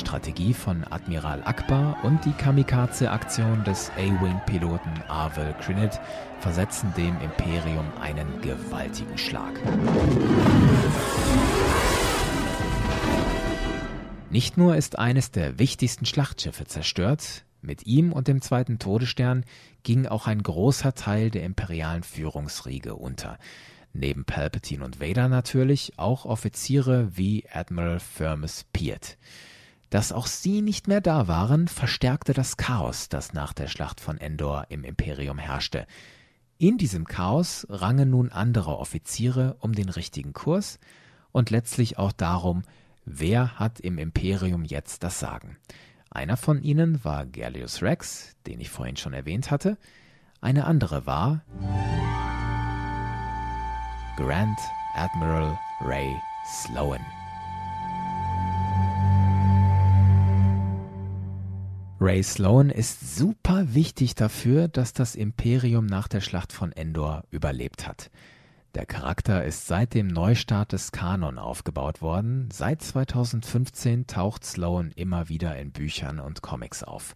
Strategie 0.00 0.54
von 0.54 0.84
Admiral 0.90 1.42
Akbar 1.44 1.98
und 2.02 2.24
die 2.24 2.32
Kamikaze-Aktion 2.32 3.62
des 3.64 3.90
A-Wing-Piloten 3.90 5.02
Arvel 5.08 5.54
Crinit 5.60 6.00
versetzen 6.40 6.92
dem 6.96 7.20
Imperium 7.20 7.86
einen 8.00 8.40
gewaltigen 8.40 9.16
Schlag. 9.18 9.52
Nicht 14.30 14.56
nur 14.56 14.76
ist 14.76 14.98
eines 14.98 15.30
der 15.30 15.58
wichtigsten 15.58 16.06
Schlachtschiffe 16.06 16.64
zerstört, 16.64 17.44
mit 17.60 17.86
ihm 17.86 18.12
und 18.12 18.26
dem 18.26 18.40
zweiten 18.40 18.78
Todesstern 18.78 19.44
ging 19.82 20.06
auch 20.06 20.26
ein 20.26 20.42
großer 20.42 20.94
Teil 20.94 21.30
der 21.30 21.44
imperialen 21.44 22.04
Führungsriege 22.04 22.94
unter. 22.94 23.38
Neben 23.92 24.24
Palpatine 24.24 24.84
und 24.84 25.00
Vader 25.00 25.28
natürlich 25.28 25.98
auch 25.98 26.24
Offiziere 26.24 27.16
wie 27.16 27.44
Admiral 27.52 28.00
Firmus 28.00 28.64
Peart. 28.72 29.18
Dass 29.90 30.12
auch 30.12 30.28
sie 30.28 30.62
nicht 30.62 30.86
mehr 30.86 31.00
da 31.00 31.26
waren, 31.26 31.66
verstärkte 31.66 32.32
das 32.32 32.56
Chaos, 32.56 33.08
das 33.08 33.32
nach 33.32 33.52
der 33.52 33.66
Schlacht 33.66 34.00
von 34.00 34.18
Endor 34.18 34.66
im 34.68 34.84
Imperium 34.84 35.36
herrschte. 35.36 35.86
In 36.58 36.78
diesem 36.78 37.06
Chaos 37.06 37.66
rangen 37.68 38.10
nun 38.10 38.30
andere 38.30 38.78
Offiziere 38.78 39.56
um 39.58 39.72
den 39.72 39.88
richtigen 39.88 40.32
Kurs 40.32 40.78
und 41.32 41.50
letztlich 41.50 41.98
auch 41.98 42.12
darum, 42.12 42.62
wer 43.04 43.58
hat 43.58 43.80
im 43.80 43.98
Imperium 43.98 44.64
jetzt 44.64 45.02
das 45.02 45.18
Sagen. 45.18 45.56
Einer 46.08 46.36
von 46.36 46.62
ihnen 46.62 47.04
war 47.04 47.26
Gerlius 47.26 47.82
Rex, 47.82 48.36
den 48.46 48.60
ich 48.60 48.70
vorhin 48.70 48.96
schon 48.96 49.12
erwähnt 49.12 49.50
hatte, 49.50 49.76
eine 50.40 50.64
andere 50.64 51.04
war 51.06 51.42
Grand 54.16 54.58
Admiral 54.94 55.58
Ray 55.80 56.14
Sloan. 56.46 57.19
Ray 62.02 62.22
Sloan 62.22 62.70
ist 62.70 63.14
super 63.18 63.74
wichtig 63.74 64.14
dafür, 64.14 64.68
dass 64.68 64.94
das 64.94 65.14
Imperium 65.14 65.84
nach 65.84 66.08
der 66.08 66.22
Schlacht 66.22 66.50
von 66.50 66.72
Endor 66.72 67.24
überlebt 67.30 67.86
hat. 67.86 68.10
Der 68.74 68.86
Charakter 68.86 69.44
ist 69.44 69.66
seit 69.66 69.92
dem 69.92 70.06
Neustart 70.06 70.72
des 70.72 70.92
Kanon 70.92 71.36
aufgebaut 71.36 72.00
worden. 72.00 72.48
Seit 72.50 72.80
2015 72.80 74.06
taucht 74.06 74.46
Sloan 74.46 74.92
immer 74.96 75.28
wieder 75.28 75.58
in 75.58 75.72
Büchern 75.72 76.20
und 76.20 76.40
Comics 76.40 76.82
auf. 76.82 77.14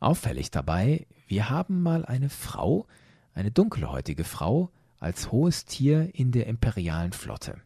Auffällig 0.00 0.50
dabei, 0.50 1.06
wir 1.26 1.48
haben 1.48 1.82
mal 1.82 2.04
eine 2.04 2.28
Frau, 2.28 2.86
eine 3.32 3.50
dunkelhäutige 3.50 4.24
Frau, 4.24 4.68
als 4.98 5.32
hohes 5.32 5.64
Tier 5.64 6.14
in 6.14 6.30
der 6.30 6.46
imperialen 6.46 7.12
Flotte. 7.12 7.56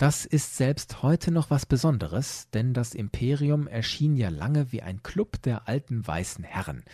Das 0.00 0.24
ist 0.24 0.56
selbst 0.56 1.02
heute 1.02 1.30
noch 1.30 1.50
was 1.50 1.66
Besonderes, 1.66 2.48
denn 2.54 2.72
das 2.72 2.94
Imperium 2.94 3.66
erschien 3.66 4.16
ja 4.16 4.30
lange 4.30 4.72
wie 4.72 4.80
ein 4.80 5.02
Club 5.02 5.42
der 5.42 5.68
alten 5.68 6.06
weißen 6.06 6.42
Herren. 6.42 6.84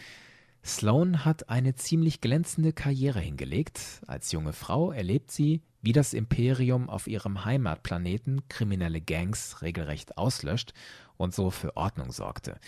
Sloane 0.64 1.24
hat 1.24 1.48
eine 1.48 1.76
ziemlich 1.76 2.20
glänzende 2.20 2.72
Karriere 2.72 3.20
hingelegt. 3.20 4.02
Als 4.08 4.32
junge 4.32 4.52
Frau 4.52 4.90
erlebt 4.90 5.30
sie, 5.30 5.62
wie 5.82 5.92
das 5.92 6.14
Imperium 6.14 6.90
auf 6.90 7.06
ihrem 7.06 7.44
Heimatplaneten 7.44 8.48
kriminelle 8.48 9.00
Gangs 9.00 9.62
regelrecht 9.62 10.18
auslöscht 10.18 10.74
und 11.16 11.32
so 11.32 11.52
für 11.52 11.76
Ordnung 11.76 12.10
sorgte. 12.10 12.58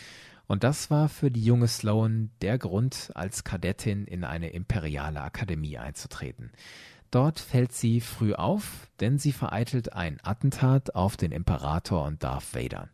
Und 0.47 0.63
das 0.63 0.89
war 0.89 1.09
für 1.09 1.33
die 1.33 1.45
junge 1.45 1.67
Sloane 1.67 2.31
der 2.43 2.59
Grund, 2.59 3.11
als 3.15 3.43
Kadettin 3.43 4.07
in 4.07 4.23
eine 4.23 4.51
imperiale 4.51 5.21
Akademie 5.21 5.79
einzutreten. 5.79 6.53
Dort 7.11 7.41
fällt 7.41 7.73
sie 7.73 8.01
früh 8.01 8.35
auf, 8.35 8.89
denn 9.01 9.19
sie 9.19 9.33
vereitelt 9.33 9.95
ein 9.95 10.19
Attentat 10.23 10.95
auf 10.95 11.17
den 11.17 11.33
Imperator 11.33 12.05
und 12.05 12.23
Darth 12.23 12.55
Vader. 12.55 12.89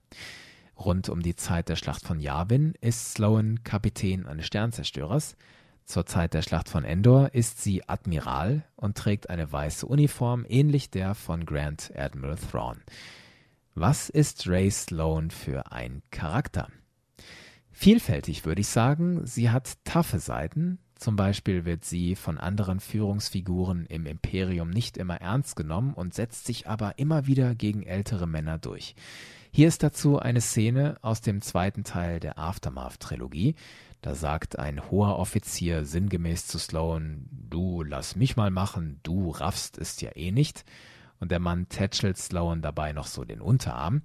Rund 0.78 1.08
um 1.08 1.22
die 1.22 1.36
Zeit 1.36 1.68
der 1.68 1.76
Schlacht 1.76 2.04
von 2.04 2.20
Yavin 2.20 2.74
ist 2.80 3.14
Sloan 3.14 3.62
Kapitän 3.64 4.26
eines 4.26 4.46
Sternzerstörers. 4.46 5.36
Zur 5.84 6.06
Zeit 6.06 6.34
der 6.34 6.42
Schlacht 6.42 6.68
von 6.68 6.84
Endor 6.84 7.34
ist 7.34 7.62
sie 7.62 7.88
Admiral 7.88 8.64
und 8.76 8.96
trägt 8.96 9.30
eine 9.30 9.50
weiße 9.50 9.86
Uniform, 9.86 10.46
ähnlich 10.48 10.90
der 10.90 11.14
von 11.14 11.44
Grand 11.44 11.92
Admiral 11.96 12.36
Thrawn. 12.36 12.80
Was 13.74 14.08
ist 14.08 14.48
Ray 14.48 14.70
Sloan 14.70 15.30
für 15.30 15.72
ein 15.72 16.02
Charakter? 16.10 16.68
Vielfältig 17.72 18.44
würde 18.44 18.60
ich 18.60 18.68
sagen, 18.68 19.26
sie 19.26 19.50
hat 19.50 19.84
taffe 19.84 20.20
Seiten, 20.20 20.78
zum 20.96 21.16
Beispiel 21.16 21.64
wird 21.64 21.84
sie 21.84 22.14
von 22.14 22.38
anderen 22.38 22.80
Führungsfiguren 22.80 23.86
im 23.86 24.06
Imperium 24.06 24.70
nicht 24.70 24.96
immer 24.96 25.20
ernst 25.20 25.56
genommen 25.56 25.92
und 25.94 26.14
setzt 26.14 26.46
sich 26.46 26.68
aber 26.68 26.98
immer 26.98 27.26
wieder 27.26 27.54
gegen 27.54 27.82
ältere 27.82 28.26
Männer 28.26 28.58
durch. 28.58 28.94
Hier 29.50 29.68
ist 29.68 29.82
dazu 29.82 30.18
eine 30.18 30.40
Szene 30.40 30.96
aus 31.02 31.20
dem 31.20 31.40
zweiten 31.40 31.84
Teil 31.84 32.20
der 32.20 32.38
Aftermath-Trilogie. 32.38 33.54
Da 34.02 34.14
sagt 34.14 34.58
ein 34.58 34.90
hoher 34.90 35.18
Offizier 35.18 35.84
sinngemäß 35.84 36.46
zu 36.46 36.58
Sloan, 36.58 37.26
du 37.30 37.82
lass 37.82 38.16
mich 38.16 38.36
mal 38.36 38.50
machen, 38.50 39.00
du 39.02 39.30
raffst 39.30 39.78
es 39.78 40.00
ja 40.00 40.10
eh 40.16 40.32
nicht. 40.32 40.64
Und 41.20 41.30
der 41.30 41.38
Mann 41.38 41.68
tätschelt 41.68 42.18
Sloan 42.18 42.62
dabei 42.62 42.92
noch 42.92 43.06
so 43.06 43.24
den 43.24 43.40
Unterarm. 43.40 44.02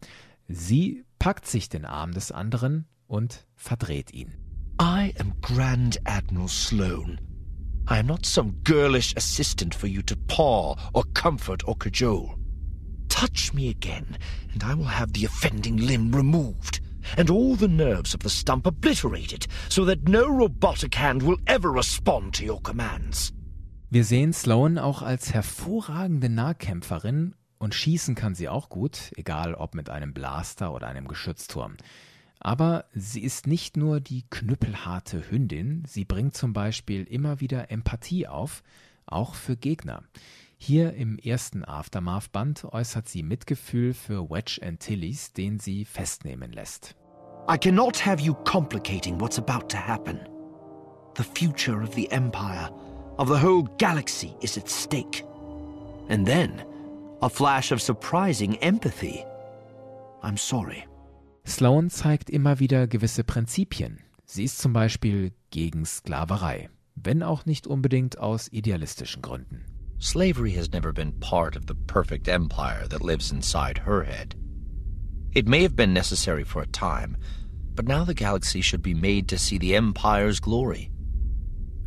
Sie 0.47 1.04
packt 1.17 1.47
sich 1.47 1.67
den 1.67 1.86
Arm 1.86 2.13
des 2.13 2.32
anderen 2.32 2.88
und 3.08 3.45
verdreht 3.56 4.13
ihn. 4.13 4.49
I 4.82 5.12
am 5.20 5.34
Grand 5.42 5.98
Admiral 6.06 6.48
Sloane. 6.48 7.20
I 7.89 8.00
am 8.00 8.08
not 8.08 8.26
some 8.26 8.56
girlish 8.63 9.13
assistant 9.18 9.76
for 9.76 9.88
you 9.88 10.02
to 10.04 10.15
paw 10.15 10.76
or 10.94 11.04
comfort 11.13 11.68
or 11.68 11.76
cajole. 11.76 12.39
Touch 13.10 13.54
me 13.54 13.70
again, 13.70 14.18
and 14.54 14.63
I 14.63 14.74
will 14.76 14.86
have 14.86 15.12
the 15.12 15.26
offending 15.26 15.76
limb 15.76 16.15
removed, 16.15 16.80
and 17.18 17.30
all 17.30 17.56
the 17.56 17.68
nerves 17.68 18.13
of 18.13 18.22
the 18.22 18.30
stump 18.30 18.65
obliterated, 18.65 19.48
so 19.68 19.84
that 19.84 20.08
no 20.08 20.30
robotic 20.30 20.96
hand 20.96 21.24
will 21.24 21.38
ever 21.46 21.72
respond 21.72 22.34
to 22.36 22.46
your 22.46 22.62
commands. 22.62 23.34
Wir 23.89 24.06
sehen 24.06 24.32
Sloan 24.32 24.78
auch 24.78 25.02
als 25.02 25.34
hervorragende 25.34 26.30
Nahkämpferin 26.30 27.36
und 27.58 27.76
schießen 27.76 28.15
kann 28.15 28.34
sie 28.34 28.48
auch 28.48 28.70
gut, 28.70 29.12
egal 29.18 29.56
ob 29.56 29.76
mit 29.76 29.89
einem 29.89 30.13
Blaster 30.13 30.72
oder 30.72 30.88
einem 30.88 31.10
Geschützturm. 31.10 31.76
Aber 32.39 32.86
sie 32.93 33.21
ist 33.21 33.47
nicht 33.47 33.75
nur 33.75 33.99
die 33.99 34.23
knüppelharte 34.30 35.30
Hündin, 35.30 35.84
sie 35.86 36.06
bringt 36.06 36.36
zum 36.36 36.54
Beispiel 36.54 37.04
immer 37.04 37.41
wieder 37.41 37.69
Empathie 37.69 38.28
auf, 38.28 38.63
auch 39.06 39.36
für 39.36 39.58
Gegner. 39.58 40.04
Hier 40.58 40.93
im 40.93 41.17
ersten 41.17 41.63
Aftermath-Band 41.63 42.65
äußert 42.65 43.08
sie 43.08 43.23
Mitgefühl 43.23 43.93
für 43.93 44.30
Wedge 44.30 44.60
Antilles, 44.62 45.34
den 45.34 45.60
sie 45.60 45.86
festnehmen 45.86 46.52
lässt. 46.52 46.95
I 47.49 47.58
cannot 47.58 48.06
have 48.06 48.21
you 48.21 48.34
complicating 48.43 49.19
what's 49.19 49.39
about 49.39 49.67
to 49.69 49.78
happen. 49.78 50.19
The 51.15 51.23
future 51.23 51.82
of 51.82 51.95
the 51.95 52.12
Empire, 52.12 52.69
of 53.17 53.28
the 53.28 53.41
whole 53.41 53.63
galaxy 53.78 54.36
is 54.41 54.58
at 54.58 54.69
stake. 54.69 55.25
And 56.10 56.25
then, 56.25 56.63
a 57.21 57.30
flash 57.30 57.71
of 57.71 57.82
surprising 57.82 58.58
empathy. 58.58 59.25
I'm 60.21 60.38
sorry. 60.38 60.88
Sloan 61.50 61.90
zeigt 61.90 62.30
immer 62.30 62.60
wieder 62.60 62.86
gewisse 62.86 63.24
Prinzipien. 63.24 63.98
Sie 64.24 64.44
ist 64.44 64.60
zum 64.60 64.72
Beispiel 64.72 65.32
gegen 65.50 65.84
Sklaverei, 65.84 66.70
wenn 66.94 67.24
auch 67.24 67.48
nicht 67.48 67.66
unbedingt 67.66 68.20
aus 68.20 68.52
idealistischen 68.52 69.24
Gründen. 69.24 69.66
Slavery 70.00 70.54
has 70.54 70.72
never 70.72 70.94
been 70.94 71.20
part 71.20 71.58
of 71.58 71.64
the 71.68 71.74
perfect 71.74 72.28
empire 72.28 72.88
that 72.88 73.04
lives 73.04 73.32
inside 73.32 73.82
her 73.84 74.04
head. 74.04 74.36
It 75.34 75.48
may 75.48 75.64
have 75.64 75.76
been 75.76 75.92
necessary 75.92 76.46
for 76.46 76.62
a 76.62 76.68
time, 76.68 77.18
but 77.76 77.88
now 77.88 78.06
the 78.06 78.14
galaxy 78.14 78.62
should 78.62 78.84
be 78.84 78.94
made 78.94 79.28
to 79.30 79.40
see 79.40 79.58
the 79.58 79.76
empire's 79.76 80.40
glory. 80.40 80.92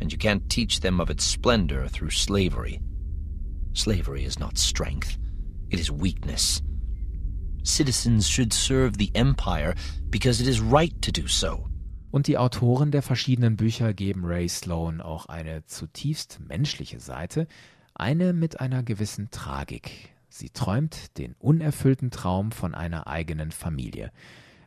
And 0.01 0.11
you 0.11 0.17
can't 0.17 0.49
teach 0.49 0.81
them 0.81 0.99
of 0.99 1.09
its 1.09 1.23
splendor 1.23 1.87
through 1.87 2.11
slavery. 2.11 2.81
Slavery 3.71 4.25
is 4.25 4.37
not 4.37 4.57
strength, 4.57 5.17
it 5.69 5.79
is 5.79 5.89
weakness. 5.89 6.61
Citizens 7.63 8.29
should 8.29 8.53
serve 8.53 8.97
the 8.97 9.09
Empire 9.13 9.73
because 10.09 10.41
it 10.41 10.47
is 10.47 10.61
right 10.61 10.93
to 11.01 11.11
do 11.11 11.27
so. 11.27 11.69
Und 12.11 12.27
die 12.27 12.37
Autoren 12.37 12.91
der 12.91 13.01
verschiedenen 13.01 13.55
Bücher 13.55 13.93
geben 13.93 14.25
Ray 14.25 14.47
Sloan 14.47 15.01
auch 15.01 15.25
eine 15.25 15.65
zutiefst 15.65 16.39
menschliche 16.47 16.99
Seite, 16.99 17.47
eine 17.95 18.33
mit 18.33 18.59
einer 18.59 18.83
gewissen 18.83 19.31
Tragik. 19.31 20.13
Sie 20.29 20.49
träumt 20.49 21.17
den 21.17 21.35
unerfüllten 21.39 22.11
Traum 22.11 22.51
von 22.51 22.75
einer 22.75 23.07
eigenen 23.07 23.51
Familie. 23.51 24.11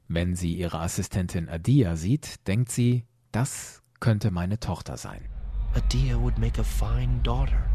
Wenn 0.08 0.34
sie 0.34 0.54
ihre 0.54 0.80
Assistentin 0.80 1.48
Adia 1.48 1.96
sieht, 1.96 2.46
denkt 2.46 2.70
sie, 2.70 3.04
das 3.30 3.82
könnte 4.00 4.30
meine 4.30 4.58
Tochter 4.58 4.96
sein. 4.96 5.28
Adia 5.74 6.18
would 6.20 6.38
make 6.38 6.60
a 6.60 6.64
fine 6.64 7.20
daughter. 7.22 7.68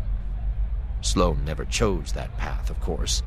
Sloan 1.03 1.43
never 1.43 1.65
chose 1.65 2.13
that 2.13 2.35
path, 2.37 2.71
of 2.71 2.79
course. 2.79 3.23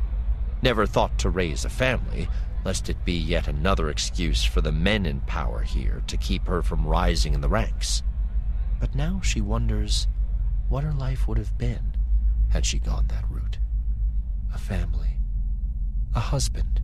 Never 0.64 0.86
thought 0.86 1.18
to 1.18 1.28
raise 1.28 1.66
a 1.66 1.68
family, 1.68 2.26
lest 2.64 2.88
it 2.88 3.04
be 3.04 3.12
yet 3.12 3.48
another 3.48 3.90
excuse 3.90 4.42
for 4.44 4.62
the 4.62 4.72
men 4.72 5.04
in 5.04 5.20
power 5.20 5.60
here 5.60 6.02
to 6.06 6.16
keep 6.16 6.46
her 6.46 6.62
from 6.62 6.86
rising 6.86 7.34
in 7.34 7.42
the 7.42 7.50
ranks. 7.50 8.02
But 8.80 8.94
now 8.94 9.20
she 9.22 9.42
wonders 9.42 10.08
what 10.70 10.82
her 10.82 10.94
life 10.94 11.28
would 11.28 11.36
have 11.36 11.58
been 11.58 11.92
had 12.48 12.64
she 12.64 12.78
gone 12.78 13.08
that 13.08 13.28
route. 13.28 13.58
A 14.54 14.58
family, 14.58 15.18
a 16.14 16.20
husband, 16.20 16.80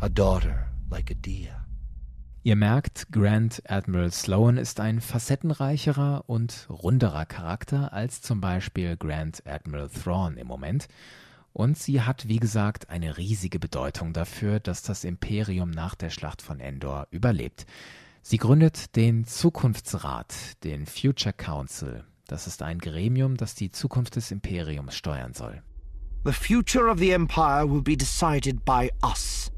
a 0.00 0.08
daughter 0.08 0.68
like 0.90 1.10
Adia. 1.10 1.66
Ihr 2.42 2.56
merkt, 2.56 3.12
Grand 3.12 3.60
Admiral 3.68 4.12
Sloan 4.12 4.56
ist 4.56 4.80
ein 4.80 5.02
facettenreicherer 5.02 6.24
und 6.26 6.66
runderer 6.70 7.26
Charakter 7.26 7.92
als 7.92 8.22
zum 8.22 8.40
Beispiel 8.40 8.96
Grand 8.96 9.46
Admiral 9.46 9.90
Thrawn 9.90 10.38
im 10.38 10.46
Moment. 10.46 10.88
Und 11.58 11.76
sie 11.76 12.02
hat, 12.02 12.28
wie 12.28 12.36
gesagt, 12.36 12.88
eine 12.88 13.18
riesige 13.18 13.58
Bedeutung 13.58 14.12
dafür, 14.12 14.60
dass 14.60 14.82
das 14.82 15.02
Imperium 15.02 15.72
nach 15.72 15.96
der 15.96 16.10
Schlacht 16.10 16.40
von 16.40 16.60
Endor 16.60 17.08
überlebt. 17.10 17.66
Sie 18.22 18.36
gründet 18.36 18.94
den 18.94 19.24
Zukunftsrat, 19.24 20.62
den 20.62 20.86
Future 20.86 21.32
Council. 21.32 22.04
Das 22.28 22.46
ist 22.46 22.62
ein 22.62 22.78
Gremium, 22.78 23.36
das 23.36 23.56
die 23.56 23.72
Zukunft 23.72 24.14
des 24.14 24.30
Imperiums 24.30 24.94
steuern 24.94 25.34
soll. 25.34 25.60
The 26.24 26.30
future 26.30 26.92
of 26.92 27.00
the 27.00 27.10
Empire 27.10 27.68
will 27.68 27.82
be 27.82 27.96
decided 27.96 28.64
by 28.64 28.92
us. 29.02 29.50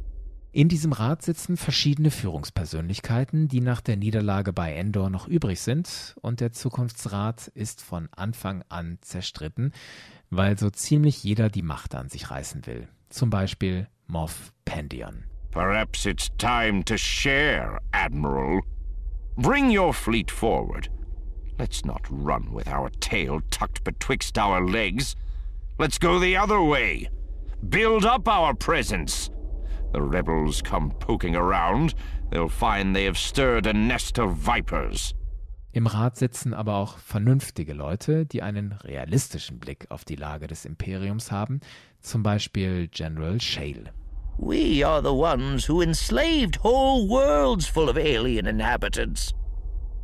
In 0.53 0.69
diesem 0.69 0.93
Rat 0.93 1.23
sitzen 1.23 1.57
verschiedene 1.57 2.11
Führungspersönlichkeiten, 2.11 3.47
die 3.47 3.61
nach 3.61 3.81
der 3.81 3.97
Niederlage 3.97 4.53
bei 4.53 4.75
Endor 4.75 5.09
noch 5.09 5.29
übrig 5.29 5.61
sind, 5.61 6.17
und 6.23 6.41
der 6.41 6.51
Zukunftsrat 6.51 7.49
ist 7.49 7.83
von 7.83 8.09
Anfang 8.11 8.65
an 8.69 8.99
zerstritten, 9.01 9.73
weil 10.31 10.57
so 10.59 10.71
ziemlich 10.71 11.25
jeder 11.25 11.49
die 11.49 11.63
Macht 11.63 11.95
an 11.95 12.09
sich 12.09 12.31
reißen 12.31 12.67
will. 12.67 12.89
Zum 13.09 13.31
Beispiel 13.31 13.89
Moff 14.07 14.53
Pandion. 14.65 15.25
Perhaps 15.51 16.07
it's 16.07 16.31
time 16.39 16.85
to 16.85 16.97
share, 16.97 17.81
Admiral. 17.93 18.61
Bring 19.37 19.71
your 19.71 19.93
fleet 19.93 20.31
forward. 20.31 20.89
Let's 21.59 21.85
not 21.85 22.07
run 22.09 22.53
with 22.53 22.69
our 22.69 22.91
tail 23.01 23.41
tucked 23.51 23.83
betwixt 23.85 24.39
our 24.39 24.65
legs. 24.65 25.17
Let's 25.79 25.99
go 25.99 26.19
the 26.19 26.37
other 26.37 26.63
way. 26.63 27.09
Build 27.69 28.05
up 28.05 28.29
our 28.29 28.55
presence. 28.55 29.31
The 29.93 30.01
rebels 30.01 30.63
come 30.63 30.93
poking 30.93 31.35
around, 31.35 31.95
they'll 32.31 32.49
find 32.49 32.95
they 32.95 33.05
have 33.05 33.19
stirred 33.19 33.67
a 33.67 33.73
nest 33.73 34.19
of 34.19 34.37
vipers. 34.37 35.15
Im 35.73 35.87
Rat 35.87 36.17
sitzen 36.17 36.53
aber 36.53 36.75
auch 36.75 36.99
vernünftige 36.99 37.75
Leute, 37.75 38.27
die 38.27 38.43
einen 38.43 38.73
realistischen 38.73 39.61
Blick 39.61 39.87
auf 39.91 40.05
die 40.05 40.17
Lage 40.17 40.49
des 40.49 40.65
Imperiums 40.65 41.31
haben, 41.31 41.61
zum 42.01 42.25
Beispiel 42.25 42.89
General 42.89 43.41
Shale. 43.41 43.93
We 44.37 44.85
are 44.85 45.01
the 45.01 45.15
ones 45.15 45.69
who 45.69 45.81
enslaved 45.81 46.65
whole 46.65 47.09
worlds 47.09 47.67
full 47.67 47.89
of 47.89 47.97
alien 47.97 48.47
inhabitants. 48.47 49.33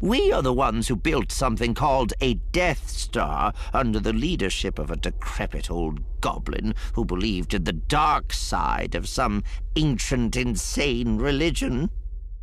We 0.00 0.30
are 0.30 0.42
the 0.42 0.52
ones 0.52 0.88
who 0.88 0.94
built 0.94 1.32
something 1.32 1.74
called 1.74 2.12
a 2.20 2.34
Death 2.52 2.88
Star 2.88 3.52
under 3.72 3.98
the 3.98 4.12
leadership 4.12 4.78
of 4.78 4.90
a 4.90 4.96
decrepit 4.96 5.70
old 5.70 6.00
goblin 6.20 6.74
who 6.92 7.04
believed 7.04 7.54
in 7.54 7.64
the 7.64 7.72
dark 7.72 8.32
side 8.32 8.94
of 8.94 9.08
some 9.08 9.42
ancient, 9.74 10.36
insane 10.36 11.16
religion. 11.16 11.90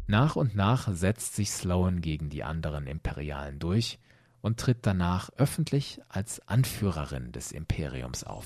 Nach 0.07 0.35
und 0.35 0.55
nach 0.55 0.89
setzt 0.93 1.35
sich 1.35 1.51
Sloan 1.51 2.01
gegen 2.01 2.29
die 2.29 2.43
anderen 2.43 2.87
Imperialen 2.87 3.59
durch 3.59 3.99
und 4.41 4.59
tritt 4.59 4.79
danach 4.81 5.29
öffentlich 5.37 6.01
als 6.09 6.45
Anführerin 6.47 7.31
des 7.31 7.53
Imperiums 7.53 8.25
auf. 8.25 8.45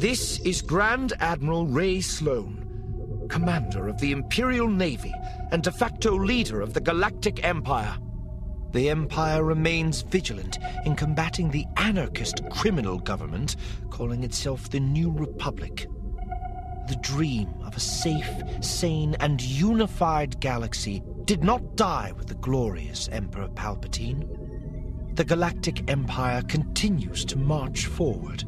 This 0.00 0.38
is 0.38 0.64
Grand 0.64 1.20
Admiral 1.20 1.66
Ray 1.68 2.00
Sloan, 2.00 3.26
Commander 3.28 3.88
of 3.88 3.98
the 3.98 4.12
Imperial 4.12 4.68
Navy 4.68 5.12
and 5.50 5.66
de 5.66 5.72
facto 5.72 6.16
leader 6.16 6.62
of 6.62 6.72
the 6.74 6.80
Galactic 6.80 7.42
Empire. 7.42 7.98
The 8.72 8.90
Empire 8.90 9.44
remains 9.44 10.02
vigilant 10.02 10.58
in 10.84 10.94
combating 10.94 11.50
the 11.50 11.64
anarchist 11.76 12.42
criminal 12.50 12.98
government 12.98 13.56
calling 13.90 14.22
itself 14.22 14.70
the 14.70 14.80
New 14.80 15.10
Republic. 15.10 15.88
The 16.88 16.96
dream 16.96 17.48
of 17.64 17.76
a 17.76 17.80
safe, 17.80 18.42
sane, 18.60 19.16
and 19.20 19.40
unified 19.40 20.38
galaxy 20.40 21.02
did 21.24 21.42
not 21.42 21.76
die 21.76 22.12
with 22.16 22.26
the 22.26 22.34
glorious 22.34 23.08
Emperor 23.08 23.48
Palpatine. 23.48 24.28
The 25.14 25.24
Galactic 25.24 25.90
Empire 25.90 26.42
continues 26.42 27.24
to 27.26 27.38
march 27.38 27.86
forward, 27.86 28.44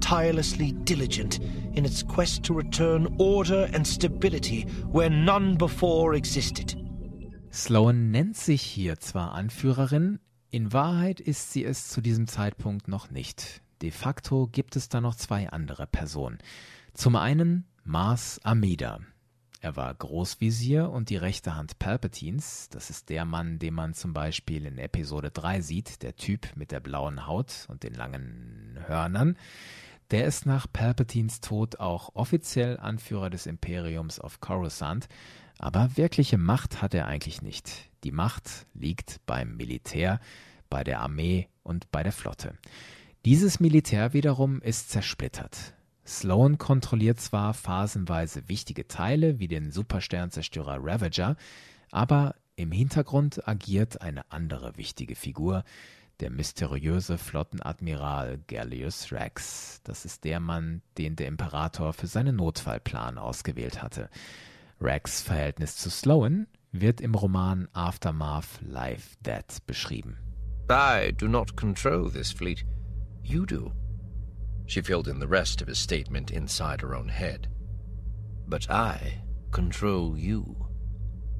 tirelessly 0.00 0.72
diligent 0.84 1.38
in 1.74 1.84
its 1.86 2.02
quest 2.02 2.42
to 2.44 2.54
return 2.54 3.14
order 3.18 3.70
and 3.72 3.86
stability 3.86 4.62
where 4.90 5.10
none 5.10 5.56
before 5.56 6.14
existed. 6.14 6.76
Sloan 7.50 8.10
nennt 8.10 8.36
sich 8.36 8.62
hier 8.62 8.98
zwar 8.98 9.32
Anführerin, 9.34 10.18
in 10.50 10.72
Wahrheit 10.72 11.20
ist 11.20 11.52
sie 11.52 11.64
es 11.64 11.88
zu 11.88 12.02
diesem 12.02 12.26
Zeitpunkt 12.26 12.88
noch 12.88 13.10
nicht. 13.10 13.62
De 13.80 13.90
facto 13.90 14.48
gibt 14.48 14.76
es 14.76 14.88
da 14.88 15.00
noch 15.00 15.14
zwei 15.14 15.48
andere 15.48 15.86
Personen. 15.86 16.38
Zum 16.94 17.16
einen 17.16 17.64
Mars 17.84 18.38
Amida. 18.44 19.00
Er 19.60 19.76
war 19.76 19.94
Großvisier 19.94 20.90
und 20.90 21.08
die 21.08 21.16
rechte 21.16 21.54
Hand 21.56 21.78
Palpatines. 21.78 22.68
Das 22.68 22.90
ist 22.90 23.08
der 23.08 23.24
Mann, 23.24 23.58
den 23.58 23.72
man 23.72 23.94
zum 23.94 24.12
Beispiel 24.12 24.66
in 24.66 24.76
Episode 24.76 25.30
3 25.30 25.62
sieht, 25.62 26.02
der 26.02 26.16
Typ 26.16 26.54
mit 26.54 26.70
der 26.70 26.80
blauen 26.80 27.26
Haut 27.26 27.66
und 27.68 27.82
den 27.82 27.94
langen 27.94 28.78
Hörnern. 28.86 29.38
Der 30.10 30.26
ist 30.26 30.44
nach 30.44 30.66
Palpatines 30.70 31.40
Tod 31.40 31.80
auch 31.80 32.10
offiziell 32.14 32.78
Anführer 32.78 33.30
des 33.30 33.46
Imperiums 33.46 34.20
auf 34.20 34.40
Coruscant, 34.40 35.08
aber 35.58 35.96
wirkliche 35.96 36.36
Macht 36.36 36.82
hat 36.82 36.92
er 36.92 37.06
eigentlich 37.06 37.40
nicht. 37.40 37.90
Die 38.04 38.12
Macht 38.12 38.66
liegt 38.74 39.24
beim 39.24 39.56
Militär, 39.56 40.20
bei 40.68 40.84
der 40.84 41.00
Armee 41.00 41.48
und 41.62 41.90
bei 41.90 42.02
der 42.02 42.12
Flotte. 42.12 42.58
Dieses 43.24 43.60
Militär 43.60 44.12
wiederum 44.12 44.60
ist 44.60 44.90
zersplittert. 44.90 45.74
Sloan 46.04 46.58
kontrolliert 46.58 47.20
zwar 47.20 47.54
phasenweise 47.54 48.48
wichtige 48.48 48.88
Teile 48.88 49.38
wie 49.38 49.48
den 49.48 49.70
Supersternzerstörer 49.70 50.78
Ravager, 50.80 51.36
aber 51.90 52.34
im 52.56 52.72
Hintergrund 52.72 53.46
agiert 53.46 54.02
eine 54.02 54.30
andere 54.30 54.76
wichtige 54.76 55.14
Figur, 55.14 55.64
der 56.20 56.30
mysteriöse 56.30 57.18
Flottenadmiral 57.18 58.38
Gallius 58.46 59.12
Rex. 59.12 59.80
Das 59.84 60.04
ist 60.04 60.24
der 60.24 60.40
Mann, 60.40 60.82
den 60.98 61.16
der 61.16 61.28
Imperator 61.28 61.92
für 61.92 62.06
seinen 62.06 62.36
Notfallplan 62.36 63.18
ausgewählt 63.18 63.82
hatte. 63.82 64.08
Rex 64.80 65.22
Verhältnis 65.22 65.76
zu 65.76 65.90
Sloan 65.90 66.46
wird 66.72 67.00
im 67.00 67.14
Roman 67.14 67.68
Aftermath 67.72 68.60
Life 68.60 69.16
Dead 69.20 69.44
beschrieben. 69.66 70.18
I 70.70 71.12
do 71.12 71.28
not 71.28 71.56
control 71.56 72.10
this 72.10 72.32
fleet. 72.32 72.64
You 73.22 73.44
do. 73.44 73.72
She 74.66 74.82
filled 74.82 75.08
in 75.08 75.18
the 75.18 75.28
rest 75.28 75.60
of 75.60 75.68
his 75.68 75.78
statement 75.78 76.30
inside 76.30 76.80
her 76.80 76.94
own 76.94 77.08
head. 77.08 77.48
But 78.46 78.70
I 78.70 79.22
control 79.50 80.16
you, 80.16 80.56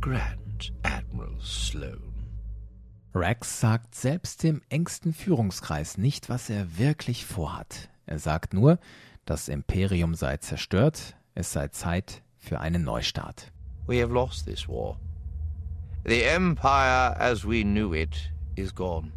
Grand 0.00 0.70
Admiral 0.84 1.40
Sloan. 1.40 2.12
Rex 3.14 3.60
sagt 3.60 3.94
selbst 3.94 4.42
dem 4.42 4.62
engsten 4.70 5.12
Führungskreis 5.12 5.98
nicht, 5.98 6.28
was 6.28 6.48
er 6.48 6.78
wirklich 6.78 7.26
vorhat. 7.26 7.88
Er 8.06 8.18
sagt 8.18 8.54
nur, 8.54 8.78
das 9.26 9.48
Imperium 9.48 10.14
sei 10.14 10.38
zerstört, 10.38 11.14
es 11.34 11.52
sei 11.52 11.68
Zeit 11.68 12.22
für 12.38 12.60
einen 12.60 12.84
Neustart. 12.84 13.52
We 13.86 14.00
have 14.00 14.12
lost 14.12 14.46
this 14.46 14.68
war. 14.68 14.98
The 16.04 16.24
Empire 16.24 17.14
as 17.18 17.44
we 17.44 17.62
knew 17.62 17.92
it 17.94 18.32
is 18.56 18.74
gone. 18.74 19.12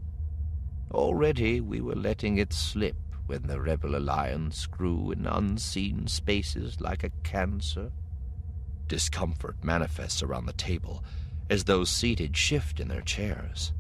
Already 0.92 1.62
we 1.62 1.82
were 1.82 1.96
letting 1.96 2.38
it 2.38 2.54
slip 2.54 2.96
when 3.28 3.44
the 3.48 3.60
Rebel 3.60 3.96
Alliance 3.96 4.66
grew 4.68 5.12
in 5.12 5.26
unseen 5.26 6.08
spaces 6.08 6.80
like 6.80 7.04
a 7.04 7.12
cancer. 7.24 7.92
Discomfort 8.88 9.64
manifests 9.64 10.22
around 10.22 10.46
the 10.46 10.54
table 10.54 11.04
as 11.50 11.64
those 11.64 11.90
seated 11.90 12.36
shift 12.36 12.80
in 12.80 12.88
their 12.88 13.02
chairs. 13.02 13.74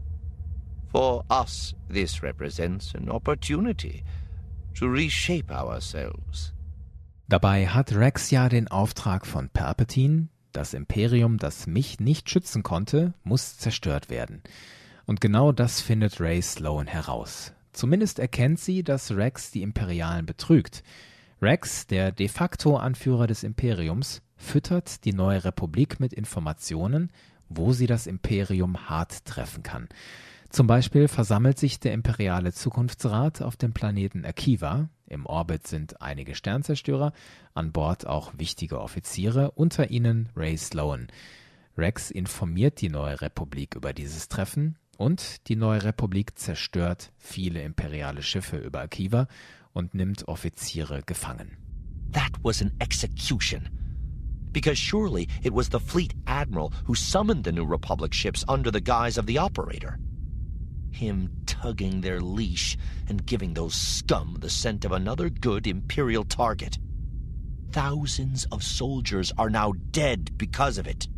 For 0.91 1.23
us, 1.29 1.73
this 1.89 2.23
represents 2.23 2.93
an 2.93 3.09
opportunity 3.09 4.03
to 4.75 4.87
reshape 4.87 5.51
ourselves. 5.51 6.53
Dabei 7.27 7.67
hat 7.67 7.91
Rex 7.91 8.29
ja 8.29 8.49
den 8.49 8.67
Auftrag 8.67 9.25
von 9.25 9.49
Palpatine, 9.49 10.29
das 10.51 10.73
Imperium, 10.73 11.37
das 11.37 11.67
mich 11.67 11.99
nicht 11.99 12.29
schützen 12.29 12.63
konnte, 12.63 13.13
muss 13.23 13.57
zerstört 13.57 14.09
werden. 14.09 14.41
Und 15.05 15.21
genau 15.21 15.51
das 15.51 15.81
findet 15.81 16.19
Ray 16.19 16.41
Sloan 16.41 16.87
heraus. 16.87 17.51
Zumindest 17.75 18.19
erkennt 18.19 18.61
sie, 18.61 18.85
dass 18.85 19.11
Rex 19.11 19.51
die 19.51 19.61
Imperialen 19.61 20.25
betrügt. 20.25 20.81
Rex, 21.41 21.87
der 21.87 22.13
de 22.13 22.29
facto 22.29 22.77
Anführer 22.77 23.27
des 23.27 23.43
Imperiums, 23.43 24.21
füttert 24.37 25.03
die 25.03 25.11
neue 25.11 25.43
Republik 25.43 25.99
mit 25.99 26.13
Informationen, 26.13 27.11
wo 27.49 27.73
sie 27.73 27.85
das 27.85 28.07
Imperium 28.07 28.89
hart 28.89 29.25
treffen 29.25 29.61
kann. 29.61 29.89
Zum 30.49 30.67
Beispiel 30.67 31.09
versammelt 31.09 31.59
sich 31.59 31.81
der 31.81 31.91
imperiale 31.91 32.53
Zukunftsrat 32.53 33.41
auf 33.41 33.57
dem 33.57 33.73
Planeten 33.73 34.23
Akiva. 34.23 34.87
Im 35.07 35.25
Orbit 35.25 35.67
sind 35.67 36.01
einige 36.01 36.33
Sternzerstörer, 36.33 37.11
an 37.53 37.73
Bord 37.73 38.07
auch 38.07 38.31
wichtige 38.37 38.79
Offiziere, 38.79 39.51
unter 39.51 39.91
ihnen 39.91 40.29
Ray 40.33 40.55
Sloan. 40.55 41.07
Rex 41.77 42.09
informiert 42.09 42.79
die 42.79 42.87
neue 42.87 43.19
Republik 43.19 43.75
über 43.75 43.91
dieses 43.91 44.29
Treffen 44.29 44.77
und 44.97 45.47
die 45.47 45.55
neue 45.55 45.83
Republik 45.83 46.37
zerstört 46.37 47.11
viele 47.17 47.61
imperiale 47.61 48.23
Schiffe 48.23 48.57
über 48.57 48.81
Akiva 48.81 49.27
und 49.73 49.93
nimmt 49.93 50.27
Offiziere 50.27 51.01
gefangen. 51.05 51.57
That 52.11 52.31
was 52.43 52.61
an 52.61 52.71
execution. 52.79 53.69
Because 54.51 54.77
surely 54.77 55.27
it 55.43 55.53
was 55.53 55.69
the 55.69 55.79
fleet 55.79 56.13
admiral 56.27 56.71
who 56.85 56.95
summoned 56.95 57.43
the 57.43 57.51
New 57.51 57.65
Republic 57.65 58.13
ships 58.13 58.45
under 58.47 58.71
the 58.71 58.81
guise 58.81 59.17
of 59.17 59.25
the 59.25 59.37
operator. 59.37 59.99
Him 60.91 61.29
tugging 61.45 61.99
their 61.99 62.21
leash 62.21 62.77
and 63.09 63.25
giving 63.25 63.53
those 63.53 63.75
scum 63.75 64.37
the 64.39 64.49
scent 64.49 64.85
of 64.85 64.93
another 64.93 65.29
good 65.29 65.67
Imperial 65.67 66.23
target. 66.23 66.77
Thousands 67.71 68.45
of 68.53 68.63
soldiers 68.63 69.33
are 69.37 69.49
now 69.49 69.73
dead 69.91 70.37
because 70.37 70.77
of 70.77 70.87
it. 70.87 71.09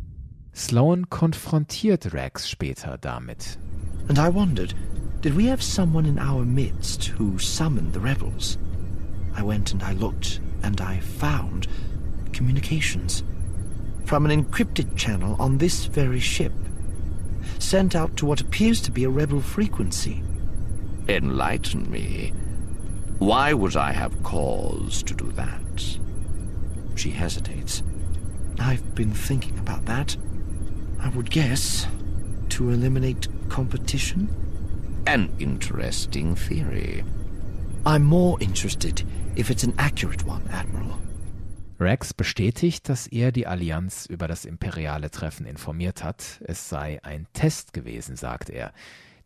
Sloan 0.52 1.04
konfrontiert 1.04 2.12
Rex 2.12 2.48
später 2.48 2.98
damit. 3.00 3.58
And 4.08 4.18
I 4.18 4.28
wondered, 4.28 4.74
did 5.20 5.34
we 5.34 5.46
have 5.46 5.62
someone 5.62 6.06
in 6.06 6.18
our 6.18 6.44
midst 6.44 7.06
who 7.06 7.38
summoned 7.38 7.92
the 7.92 8.00
rebels? 8.00 8.56
I 9.34 9.42
went 9.42 9.72
and 9.72 9.82
I 9.82 9.92
looked, 9.92 10.40
and 10.62 10.80
I 10.80 11.00
found 11.00 11.68
communications 12.32 13.22
from 14.04 14.24
an 14.24 14.44
encrypted 14.44 14.96
channel 14.96 15.36
on 15.38 15.58
this 15.58 15.84
very 15.84 16.20
ship, 16.20 16.52
sent 17.58 17.94
out 17.94 18.16
to 18.16 18.24
what 18.24 18.40
appears 18.40 18.80
to 18.80 18.90
be 18.90 19.04
a 19.04 19.10
rebel 19.10 19.40
frequency. 19.40 20.22
Enlighten 21.08 21.90
me. 21.90 22.32
Why 23.18 23.52
would 23.52 23.76
I 23.76 23.92
have 23.92 24.22
cause 24.22 25.02
to 25.02 25.14
do 25.14 25.30
that? 25.32 25.98
She 26.94 27.10
hesitates. 27.10 27.82
I've 28.58 28.94
been 28.94 29.12
thinking 29.12 29.58
about 29.58 29.84
that. 29.84 30.16
I 31.00 31.10
would 31.10 31.30
guess 31.30 31.86
to 32.50 32.70
eliminate 32.70 33.28
competition? 33.48 34.28
An 35.06 35.30
interesting 35.38 36.34
theory. 36.34 37.04
I'm 37.86 38.04
more 38.04 38.38
interested 38.40 39.02
if 39.36 39.50
it's 39.50 39.64
an 39.64 39.74
accurate 39.78 40.26
one, 40.26 40.42
Admiral. 40.50 40.98
Rex 41.80 42.12
bestätigt, 42.12 42.88
dass 42.88 43.06
er 43.06 43.30
die 43.30 43.46
Allianz 43.46 44.06
über 44.06 44.26
das 44.26 44.44
imperiale 44.44 45.10
Treffen 45.10 45.46
informiert 45.46 46.02
hat. 46.02 46.40
Es 46.44 46.68
sei 46.68 46.98
ein 47.04 47.26
Test 47.32 47.72
gewesen, 47.72 48.16
sagt 48.16 48.50
er. 48.50 48.72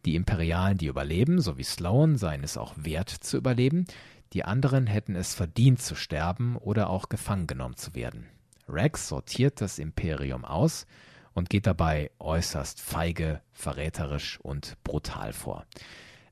Die 0.04 0.16
Imperialen, 0.16 0.76
die 0.76 0.86
überleben, 0.86 1.40
so 1.40 1.56
wie 1.56 1.64
Sloan, 1.64 2.16
seien 2.16 2.44
es 2.44 2.58
auch 2.58 2.74
wert 2.76 3.08
zu 3.08 3.38
überleben. 3.38 3.86
Die 4.34 4.44
anderen 4.44 4.86
hätten 4.86 5.16
es 5.16 5.34
verdient 5.34 5.80
zu 5.80 5.94
sterben 5.94 6.56
oder 6.56 6.90
auch 6.90 7.08
gefangen 7.08 7.46
genommen 7.46 7.76
zu 7.76 7.94
werden. 7.94 8.26
Rex 8.68 9.08
sortiert 9.08 9.60
das 9.60 9.78
Imperium 9.78 10.44
aus 10.44 10.86
und 11.34 11.50
geht 11.50 11.66
dabei 11.66 12.10
äußerst 12.18 12.80
feige, 12.80 13.40
verräterisch 13.52 14.38
und 14.40 14.76
brutal 14.84 15.32
vor. 15.32 15.66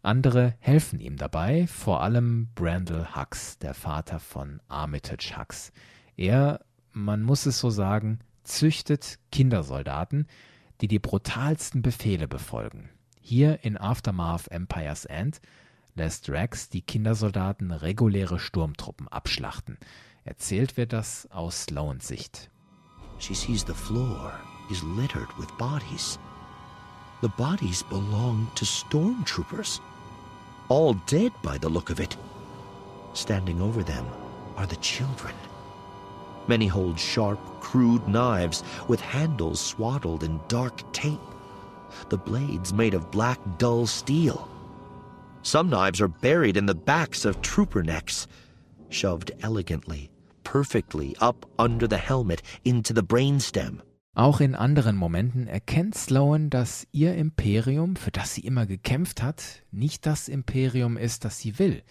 Andere 0.03 0.55
helfen 0.61 1.01
ihm 1.01 1.17
dabei, 1.17 1.67
vor 1.67 2.03
allem 2.03 2.49
Brandel 2.55 3.15
Hux, 3.15 3.59
der 3.59 3.75
Vater 3.75 4.19
von 4.19 4.61
Armitage 4.69 5.35
Hux. 5.37 5.73
Er, 6.17 6.61
man 6.93 7.23
muss 7.23 7.47
es 7.47 7.59
so 7.59 7.71
sagen, 7.71 8.21
züchtet 8.43 9.19
Kindersoldaten, 9.31 10.27
die 10.81 10.89
die 10.89 10.99
brutalsten 10.99 11.83
Befehle 11.83 12.29
befolgen. 12.29 12.89
Hier 13.21 13.63
in 13.63 13.77
Aftermath 13.77 14.49
Empire's 14.49 15.05
End 15.05 15.41
lässt 15.95 16.31
Rex 16.31 16.71
die 16.71 16.83
Kindersoldaten 16.83 17.71
reguläre 17.71 18.39
Sturmtruppen 18.39 19.09
abschlachten. 19.09 19.77
Erzählt 20.25 20.77
wird 20.77 20.93
das 20.93 21.31
aus 21.31 21.65
Sloans 21.65 22.09
Sicht. 22.09 22.51
She 23.21 23.35
sees 23.35 23.63
the 23.63 23.75
floor 23.75 24.33
is 24.71 24.83
littered 24.83 25.31
with 25.37 25.57
bodies. 25.59 26.19
The 27.21 27.29
bodies 27.29 27.83
belong 27.83 28.51
to 28.55 28.65
stormtroopers. 28.65 29.81
All 30.69 30.95
dead 31.07 31.33
by 31.43 31.59
the 31.59 31.69
look 31.69 31.91
of 31.91 32.01
it. 32.01 32.17
Standing 33.13 33.61
over 33.61 33.83
them 33.83 34.07
are 34.57 34.67
the 34.67 34.77
children. 34.77 35.35
Many 36.49 36.67
hold 36.67 36.99
sharp, 36.99 37.39
crude 37.61 38.09
knives 38.09 38.65
with 38.89 39.01
handles 39.01 39.61
swaddled 39.61 40.25
in 40.25 40.41
dark 40.49 40.91
tape. 40.93 41.21
The 42.09 42.17
blades 42.17 42.73
made 42.73 42.95
of 42.95 43.11
black, 43.11 43.39
dull 43.59 43.87
steel. 43.87 44.49
Some 45.43 45.69
knives 45.69 46.01
are 46.01 46.09
buried 46.09 46.57
in 46.57 46.67
the 46.67 46.75
backs 46.75 47.27
of 47.27 47.43
trooper 47.43 47.83
necks, 47.83 48.27
shoved 48.89 49.33
elegantly, 49.43 50.11
perfectly 50.51 51.17
up 51.21 51.47
under 51.61 51.87
the 51.87 51.97
helmet 51.97 52.43
into 52.65 52.93
the 52.93 53.03
brainstem. 53.03 53.83
Auch 54.17 54.41
in 54.41 54.57
anderen 54.57 54.97
Momenten 54.97 55.47
erkennt 55.47 55.95
Sloan, 55.95 56.51
dass 56.51 56.89
ihr 56.91 57.15
Imperium, 57.15 57.95
für 57.95 58.11
das 58.11 58.35
sie 58.35 58.41
immer 58.41 58.67
gekämpft 58.67 59.23
hat, 59.23 59.63
nicht 59.71 60.07
das 60.07 60.27
Imperium 60.27 60.97
ist, 60.97 61.25
das 61.25 61.39
sie 61.39 61.61
will. 61.61 61.83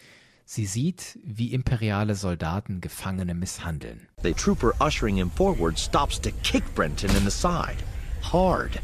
Sie 0.43 0.65
sieht, 0.65 1.17
wie 1.23 1.53
imperiale 1.53 2.15
Soldaten 2.15 2.81
Gefangene 2.81 3.33
misshandeln. 3.33 4.09
The 4.23 4.33
trooper 4.33 4.73
ushering 4.81 5.15
him 5.15 5.31
forward 5.31 5.79
stops 5.79 6.19
to 6.19 6.31
kick 6.43 6.63
Brenton 6.75 7.15
in 7.15 7.23
the 7.23 7.31
side. 7.31 7.77
Hard. 8.21 8.81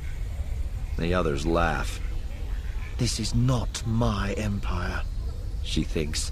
The 0.98 1.14
others 1.14 1.46
laugh. 1.46 2.00
This 2.98 3.20
is 3.20 3.36
not 3.36 3.84
my 3.86 4.34
empire, 4.38 5.02
she 5.64 5.84
thinks. 5.84 6.32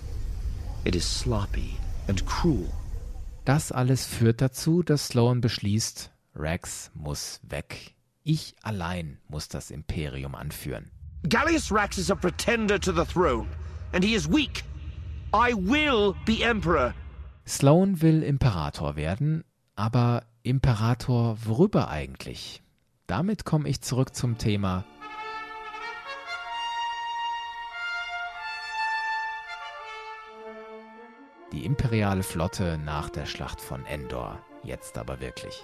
It 0.85 0.95
is 0.95 1.03
sloppy 1.03 1.77
and 2.07 2.25
cruel. 2.25 2.71
Das 3.45 3.71
alles 3.73 4.05
führt 4.05 4.41
dazu, 4.41 4.83
dass 4.83 5.07
Sloan 5.07 5.41
beschließt, 5.41 6.11
Rex 6.35 6.91
muss 6.93 7.41
weg. 7.43 7.93
Ich 8.23 8.55
allein 8.61 9.19
muss 9.27 9.49
das 9.49 9.69
Imperium 9.69 10.33
anführen. 10.33 10.91
Gallius 11.27 11.71
Rax 11.71 11.97
is 11.97 12.09
a 12.09 12.15
pretender 12.15 12.79
to 12.79 12.93
the 12.93 13.03
throne, 13.03 13.47
and 13.91 14.03
he 14.03 14.15
is 14.15 14.29
weak. 14.29 14.63
I 15.33 15.53
will 15.53 16.13
be 16.25 16.43
emperor. 16.43 16.93
Sloan 17.45 18.01
will 18.01 18.23
Imperator 18.23 18.95
werden, 18.95 19.43
aber 19.75 20.23
Imperator 20.43 21.37
worüber 21.45 21.89
eigentlich? 21.89 22.61
Damit 23.07 23.43
komme 23.43 23.67
ich 23.67 23.81
zurück 23.81 24.15
zum 24.15 24.37
Thema 24.37 24.85
die 31.53 31.65
imperiale 31.65 32.23
Flotte 32.23 32.79
nach 32.83 33.09
der 33.09 33.25
Schlacht 33.25 33.61
von 33.61 33.85
Endor. 33.85 34.39
Jetzt 34.63 34.97
aber 34.97 35.19
wirklich. 35.19 35.63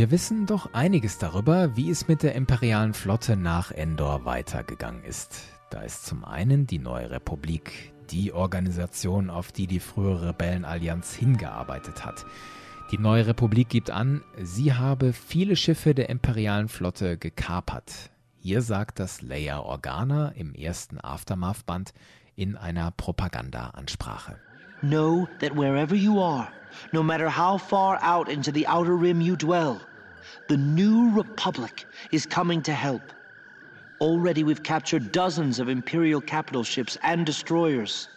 Wir 0.00 0.10
wissen 0.10 0.46
doch 0.46 0.72
einiges 0.72 1.18
darüber, 1.18 1.76
wie 1.76 1.90
es 1.90 2.08
mit 2.08 2.22
der 2.22 2.34
imperialen 2.34 2.94
Flotte 2.94 3.36
nach 3.36 3.70
Endor 3.70 4.24
weitergegangen 4.24 5.04
ist. 5.04 5.42
Da 5.68 5.82
ist 5.82 6.06
zum 6.06 6.24
einen 6.24 6.66
die 6.66 6.78
neue 6.78 7.10
Republik, 7.10 7.92
die 8.10 8.32
Organisation, 8.32 9.28
auf 9.28 9.52
die 9.52 9.66
die 9.66 9.78
frühere 9.78 10.30
Rebellenallianz 10.30 11.14
hingearbeitet 11.14 12.02
hat. 12.02 12.24
Die 12.90 12.96
neue 12.96 13.26
Republik 13.26 13.68
gibt 13.68 13.90
an, 13.90 14.22
sie 14.42 14.72
habe 14.72 15.12
viele 15.12 15.54
Schiffe 15.54 15.94
der 15.94 16.08
imperialen 16.08 16.68
Flotte 16.68 17.18
gekapert. 17.18 18.10
Hier 18.38 18.62
sagt 18.62 19.00
das 19.00 19.20
Leia 19.20 19.60
Organa 19.60 20.30
im 20.30 20.54
ersten 20.54 20.98
Aftermath-Band 20.98 21.92
in 22.36 22.56
einer 22.56 22.90
Propaganda-Ansprache. 22.90 24.38
Know 24.80 25.28
that 25.40 25.54
wherever 25.54 25.94
you 25.94 26.22
are, 26.22 26.48
no 26.90 27.02
matter 27.02 27.36
how 27.36 27.60
far 27.60 28.02
out 28.02 28.30
into 28.30 28.50
the 28.50 28.66
outer 28.66 28.98
rim 28.98 29.20
you 29.20 29.36
dwell, 29.36 29.78
the 30.50 30.56
new 30.56 31.14
republic 31.14 31.86
is 32.10 32.26
coming 32.26 32.60
to 32.60 32.72
help. 32.72 33.02
Already 34.00 34.42
we've 34.42 34.64
captured 34.64 35.12
dozens 35.12 35.60
of 35.60 35.68
Imperial 35.68 36.20
capital 36.20 36.64
ships 36.64 36.98
and 37.02 37.24
destroyers. 37.24 38.08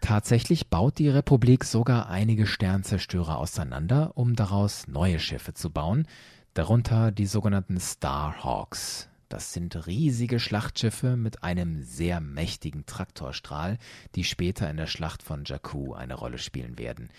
Tatsächlich 0.00 0.68
baut 0.68 0.98
die 0.98 1.10
Republik 1.10 1.64
sogar 1.64 2.08
einige 2.08 2.46
Sternzerstörer 2.46 3.36
auseinander, 3.36 4.12
um 4.14 4.34
daraus 4.34 4.86
neue 4.88 5.18
Schiffe 5.18 5.52
zu 5.52 5.70
bauen, 5.70 6.06
darunter 6.54 7.10
die 7.10 7.26
sogenannten 7.26 7.78
Starhawks. 7.78 9.08
Das 9.28 9.52
sind 9.52 9.86
riesige 9.86 10.40
Schlachtschiffe 10.40 11.16
mit 11.16 11.42
einem 11.42 11.82
sehr 11.82 12.20
mächtigen 12.20 12.86
Traktorstrahl, 12.86 13.76
die 14.14 14.24
später 14.24 14.70
in 14.70 14.78
der 14.78 14.86
Schlacht 14.86 15.22
von 15.22 15.44
Jakku 15.44 15.92
eine 15.92 16.14
Rolle 16.14 16.38
spielen 16.38 16.78
werden. 16.78 17.10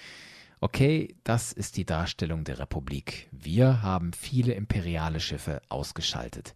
Okay, 0.62 1.16
das 1.24 1.52
ist 1.52 1.78
die 1.78 1.86
Darstellung 1.86 2.44
der 2.44 2.60
Republik. 2.60 3.28
Wir 3.32 3.82
haben 3.82 4.14
viele 4.14 4.54
imperiale 4.54 5.20
Schiffe 5.20 5.62
ausgeschaltet. 5.70 6.56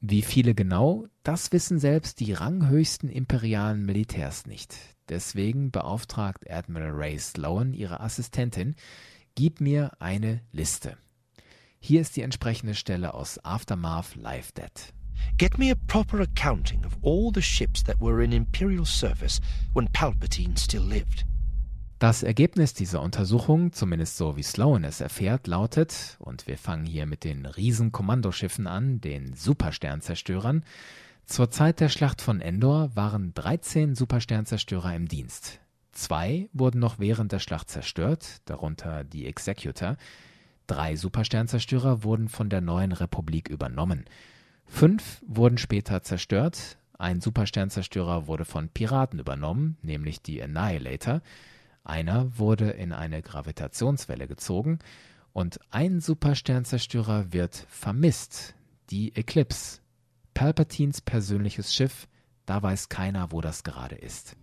Wie 0.00 0.22
viele 0.22 0.54
genau, 0.54 1.06
das 1.22 1.50
wissen 1.50 1.78
selbst 1.78 2.20
die 2.20 2.32
ranghöchsten 2.32 3.08
imperialen 3.08 3.84
Militärs 3.84 4.46
nicht. 4.46 4.76
Deswegen 5.08 5.70
beauftragt 5.70 6.48
Admiral 6.50 6.92
Ray 6.92 7.18
Sloan 7.18 7.72
ihre 7.72 8.00
Assistentin, 8.00 8.76
gib 9.34 9.60
mir 9.60 9.92
eine 9.98 10.42
Liste. 10.52 10.96
Hier 11.80 12.00
ist 12.00 12.16
die 12.16 12.22
entsprechende 12.22 12.74
Stelle 12.74 13.14
aus 13.14 13.42
Aftermath 13.44 14.14
Live 14.16 14.52
Dead. 14.52 14.70
Get 15.38 15.58
me 15.58 15.70
a 15.70 15.76
proper 15.86 16.20
accounting 16.20 16.84
of 16.84 16.96
all 17.02 17.32
the 17.32 17.42
ships 17.42 17.82
that 17.84 18.00
were 18.00 18.22
in 18.22 18.32
Imperial 18.32 18.84
service 18.84 19.40
when 19.72 19.88
Palpatine 19.88 20.56
still 20.56 20.82
lived. 20.82 21.24
Das 21.98 22.22
Ergebnis 22.22 22.74
dieser 22.74 23.02
Untersuchung, 23.02 23.72
zumindest 23.72 24.16
so 24.16 24.36
wie 24.36 24.44
Sloan 24.44 24.84
es 24.84 25.00
erfährt, 25.00 25.48
lautet, 25.48 26.16
und 26.20 26.46
wir 26.46 26.56
fangen 26.56 26.86
hier 26.86 27.06
mit 27.06 27.24
den 27.24 27.44
Riesenkommandoschiffen 27.44 28.68
an, 28.68 29.00
den 29.00 29.34
Supersternzerstörern, 29.34 30.62
zur 31.26 31.50
Zeit 31.50 31.80
der 31.80 31.88
Schlacht 31.88 32.22
von 32.22 32.40
Endor 32.40 32.94
waren 32.96 33.34
13 33.34 33.96
Supersternzerstörer 33.96 34.94
im 34.94 35.08
Dienst. 35.08 35.60
Zwei 35.92 36.48
wurden 36.52 36.78
noch 36.78 37.00
während 37.00 37.32
der 37.32 37.38
Schlacht 37.38 37.68
zerstört, 37.68 38.42
darunter 38.46 39.04
die 39.04 39.26
Executor. 39.26 39.96
Drei 40.68 40.96
Supersternzerstörer 40.96 42.02
wurden 42.04 42.28
von 42.28 42.48
der 42.48 42.60
neuen 42.60 42.92
Republik 42.92 43.48
übernommen. 43.48 44.04
Fünf 44.64 45.22
wurden 45.26 45.58
später 45.58 46.02
zerstört. 46.02 46.78
Ein 46.96 47.20
Supersternzerstörer 47.20 48.26
wurde 48.26 48.44
von 48.44 48.68
Piraten 48.68 49.18
übernommen, 49.18 49.76
nämlich 49.82 50.22
die 50.22 50.42
Annihilator. 50.42 51.20
Einer 51.84 52.38
wurde 52.38 52.70
in 52.70 52.92
eine 52.92 53.22
Gravitationswelle 53.22 54.28
gezogen 54.28 54.78
und 55.32 55.58
ein 55.70 56.00
Supersternzerstörer 56.00 57.32
wird 57.32 57.66
vermisst, 57.68 58.54
die 58.90 59.14
Eclipse. 59.14 59.80
Palpatines 60.34 61.00
persönliches 61.00 61.74
Schiff, 61.74 62.06
da 62.46 62.62
weiß 62.62 62.88
keiner, 62.88 63.32
wo 63.32 63.40
das 63.40 63.64
gerade 63.64 63.96
ist. 63.96 64.36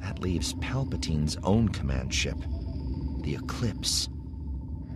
That 0.00 0.18
leaves 0.18 0.54
Palpatine's 0.60 1.36
own 1.42 1.70
command 1.70 2.14
ship, 2.14 2.36
the 3.24 3.34
Eclipse. 3.36 4.10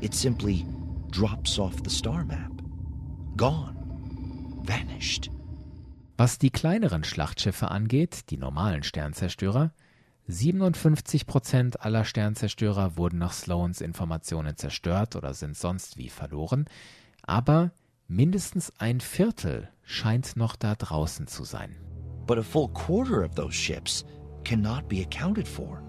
It 0.01 0.15
simply 0.15 0.67
drops 1.11 1.59
off 1.59 1.77
the 1.85 1.91
star 1.91 2.25
map. 2.25 2.51
Gone. 3.37 3.77
Vanished. 4.65 5.31
Was 6.17 6.39
die 6.39 6.51
kleineren 6.51 7.03
Schlachtschiffe 7.03 7.71
angeht, 7.71 8.31
die 8.31 8.37
normalen 8.37 8.83
Sternzerstörer, 8.83 9.73
57 10.31 11.27
Prozent 11.27 11.81
aller 11.85 12.05
Sternzerstörer 12.05 12.97
wurden 12.97 13.19
nach 13.19 13.33
Sloans 13.33 13.81
Informationen 13.81 14.57
zerstört 14.57 15.17
oder 15.17 15.35
sind 15.35 15.57
sonst 15.57 15.99
wie 15.99 16.09
verloren, 16.09 16.67
aber 17.23 17.73
mindestens 18.07 18.73
ein 18.79 19.01
Viertel 19.01 19.69
scheint 19.83 20.37
noch 20.37 20.57
da 20.57 20.75
draußen 20.75 21.27
zu 21.27 21.45
sein. 21.45 21.77
But 22.27 22.39
a 22.39 22.43
full 22.43 22.69
quarter 22.69 23.25
of 23.25 23.35
those 23.35 23.53
ships 23.53 24.05
cannot 24.45 24.89
be 24.89 25.03
accounted 25.03 25.49
for. 25.49 25.83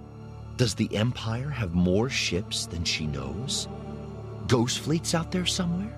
Does 0.57 0.75
the 0.77 0.93
Empire 0.95 1.49
have 1.49 1.73
more 1.73 2.09
ships 2.09 2.67
than 2.67 2.85
she 2.85 3.05
knows? 3.05 3.69
Ghost 4.47 4.79
fleets 4.79 5.13
out 5.13 5.31
there 5.31 5.45
somewhere? 5.45 5.91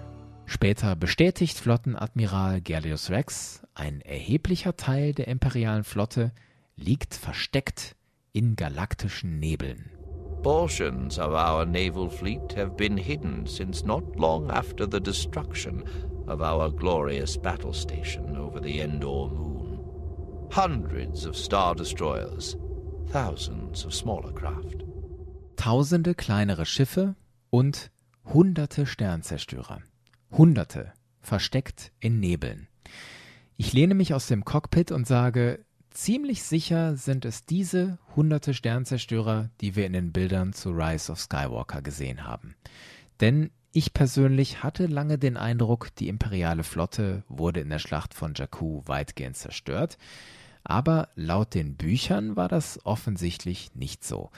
Später 0.46 0.96
bestätigt 0.96 1.58
Flottenadmiral 1.58 2.62
Gerlius 2.62 3.10
Rex, 3.10 3.62
ein 3.74 4.02
erheblicher 4.02 4.76
Teil 4.76 5.14
der 5.14 5.30
imperialen 5.30 5.86
Flotte 5.86 6.32
liegt 6.76 7.16
versteckt 7.16 7.96
in 8.34 8.56
galaktischen 8.56 9.40
Nebeln. 9.40 9.92
Portions 10.42 11.20
of 11.20 11.34
our 11.34 11.66
naval 11.66 12.10
fleet 12.10 12.52
have 12.54 12.76
been 12.76 12.98
hidden 12.98 13.46
since 13.46 13.86
not 13.86 14.04
long 14.18 14.50
after 14.50 14.86
the 14.86 15.00
destruction 15.00 15.84
of 16.28 16.42
our 16.42 16.70
glorious 16.70 17.38
battle 17.38 17.74
station 17.74 18.36
over 18.36 18.60
the 18.60 18.82
Endor 18.82 19.30
moon. 19.30 19.80
Hundreds 20.52 21.26
of 21.26 21.38
star 21.38 21.76
destroyers, 21.76 22.58
thousands 23.12 23.86
of 23.86 23.94
smaller 23.94 24.34
craft. 24.34 24.84
Tausende 25.56 26.14
kleinere 26.14 26.66
Schiffe 26.66 27.16
und 27.50 27.90
hunderte 28.26 28.86
Sternzerstörer. 28.86 29.82
Hunderte 30.32 30.92
versteckt 31.22 31.92
in 32.00 32.20
Nebeln. 32.20 32.68
Ich 33.56 33.72
lehne 33.72 33.94
mich 33.94 34.14
aus 34.14 34.28
dem 34.28 34.44
Cockpit 34.44 34.92
und 34.92 35.08
sage, 35.08 35.64
Ziemlich 35.94 36.42
sicher 36.42 36.98
sind 36.98 37.24
es 37.24 37.46
diese 37.46 38.00
hunderte 38.16 38.56
Sternzerstörer, 38.56 39.52
die 39.62 39.76
wir 39.76 39.86
in 39.86 39.94
den 39.94 40.12
Bildern 40.12 40.52
zu 40.52 40.72
Rise 40.72 41.12
of 41.12 41.20
Skywalker 41.20 41.84
gesehen 41.84 42.26
haben. 42.26 42.56
Denn 43.22 43.52
ich 43.72 43.94
persönlich 43.94 44.64
hatte 44.64 44.88
lange 44.88 45.20
den 45.20 45.38
Eindruck, 45.38 45.94
die 45.96 46.08
imperiale 46.08 46.64
Flotte 46.64 47.24
wurde 47.28 47.60
in 47.60 47.70
der 47.70 47.78
Schlacht 47.78 48.16
von 48.16 48.34
Jakku 48.36 48.82
weitgehend 48.86 49.38
zerstört. 49.38 50.00
Aber 50.64 51.10
laut 51.14 51.54
den 51.54 51.76
Büchern 51.76 52.36
war 52.36 52.48
das 52.48 52.84
offensichtlich 52.86 53.76
nicht 53.76 54.04
so. 54.04 54.32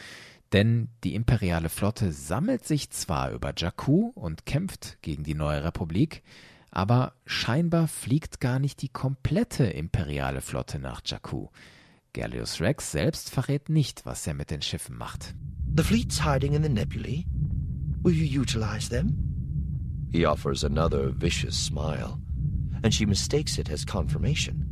Denn 0.52 0.90
die 1.06 1.16
imperiale 1.16 1.70
Flotte 1.70 2.12
sammelt 2.12 2.66
sich 2.66 2.90
zwar 2.90 3.32
über 3.32 3.54
Jakku 3.56 4.12
und 4.14 4.46
kämpft 4.46 4.98
gegen 5.02 5.24
die 5.24 5.36
neue 5.36 5.64
Republik, 5.64 6.22
aber 6.76 7.14
scheinbar 7.26 7.88
fliegt 7.88 8.42
gar 8.42 8.60
nicht 8.60 8.82
die 8.82 8.90
komplette 8.90 9.64
imperiale 9.64 10.42
Flotte 10.42 10.78
nach 10.78 11.02
Jakku. 11.06 11.48
Gallius 12.14 12.60
Rex 12.60 12.92
selbst 12.92 13.32
verrät 13.32 13.70
nicht, 13.70 14.06
was 14.06 14.28
er 14.28 14.34
mit 14.34 14.52
den 14.52 14.62
Schiffen 14.62 14.98
macht. 14.98 15.34
The 15.78 15.84
fleet's 15.84 16.24
hiding 16.24 16.54
in 16.54 16.64
the 16.64 16.70
nebulae. 16.70 17.26
Will 18.04 18.14
you 18.14 18.42
utilize 18.42 18.90
them? 18.90 20.10
He 20.12 20.28
offers 20.28 20.66
another 20.66 21.14
vicious 21.20 21.56
smile, 21.56 22.18
and 22.84 22.94
she 22.94 23.06
mistakes 23.06 23.58
it 23.58 23.72
as 23.72 23.86
confirmation. 23.86 24.66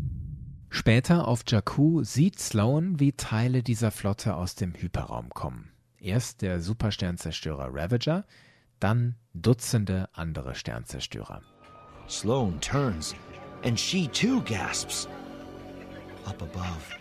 Später 0.69 1.27
auf 1.27 1.43
Jakku 1.47 2.03
sieht 2.03 2.37
Sloan, 2.39 2.99
wie 2.99 3.13
Teile 3.13 3.63
dieser 3.63 3.91
Flotte 3.91 4.35
aus 4.35 4.55
dem 4.55 4.73
Hyperraum 4.73 5.29
kommen. 5.29 5.69
Erst 5.99 6.41
der 6.41 6.59
Supersternzerstörer 6.59 7.69
Ravager, 7.71 8.25
dann 8.79 9.15
Dutzende 9.33 10.09
andere 10.13 10.55
Sternzerstörer. 10.55 11.41
Sloan 12.07 12.59
turns, 12.59 13.15
and 13.63 13.79
she 13.79 14.07
too 14.07 14.41
gasps. 14.41 15.07
Up 16.25 16.41
above, 16.41 16.93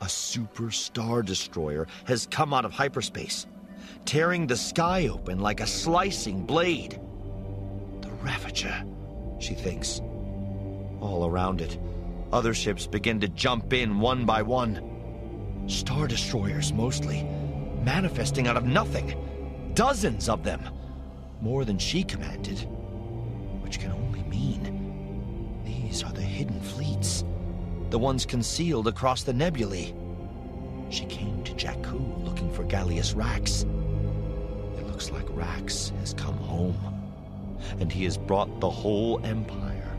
a 0.00 0.08
super 0.08 0.70
star 0.70 1.22
destroyer 1.22 1.86
has 2.06 2.26
come 2.26 2.52
out 2.52 2.64
of 2.64 2.72
hyperspace, 2.72 3.46
tearing 4.04 4.46
the 4.46 4.56
sky 4.56 5.08
open 5.08 5.38
like 5.38 5.60
a 5.60 5.66
slicing 5.66 6.44
blade. 6.44 7.00
The 8.00 8.10
Ravager, 8.22 8.84
she 9.38 9.54
thinks. 9.54 10.00
All 11.00 11.26
around 11.26 11.60
it, 11.60 11.78
other 12.32 12.54
ships 12.54 12.86
begin 12.86 13.20
to 13.20 13.28
jump 13.28 13.72
in 13.72 14.00
one 14.00 14.24
by 14.24 14.42
one. 14.42 15.64
Star 15.66 16.08
destroyers 16.08 16.72
mostly, 16.72 17.22
manifesting 17.84 18.48
out 18.48 18.56
of 18.56 18.64
nothing. 18.64 19.16
Dozens 19.74 20.28
of 20.28 20.42
them. 20.42 20.62
More 21.40 21.64
than 21.64 21.78
she 21.78 22.02
commanded. 22.02 22.58
Which 23.62 23.78
can 23.78 23.92
only 23.92 24.11
mean 24.32 25.62
these 25.64 26.02
are 26.02 26.12
the 26.12 26.22
hidden 26.22 26.60
fleets. 26.60 27.24
The 27.90 27.98
ones 27.98 28.24
concealed 28.24 28.88
across 28.88 29.22
the 29.24 29.32
nebulae. 29.32 29.94
She 30.88 31.04
came 31.06 31.42
to 31.44 31.52
Jakku 31.52 32.24
looking 32.24 32.50
for 32.52 32.64
Gallius 32.64 33.14
Rax. 33.14 33.64
It 34.78 34.86
looks 34.86 35.10
like 35.10 35.26
Rax 35.36 35.92
has 36.00 36.14
come 36.14 36.38
home. 36.38 36.76
And 37.78 37.92
he 37.92 38.04
has 38.04 38.18
brought 38.18 38.60
the 38.60 38.70
whole 38.70 39.20
Empire, 39.24 39.96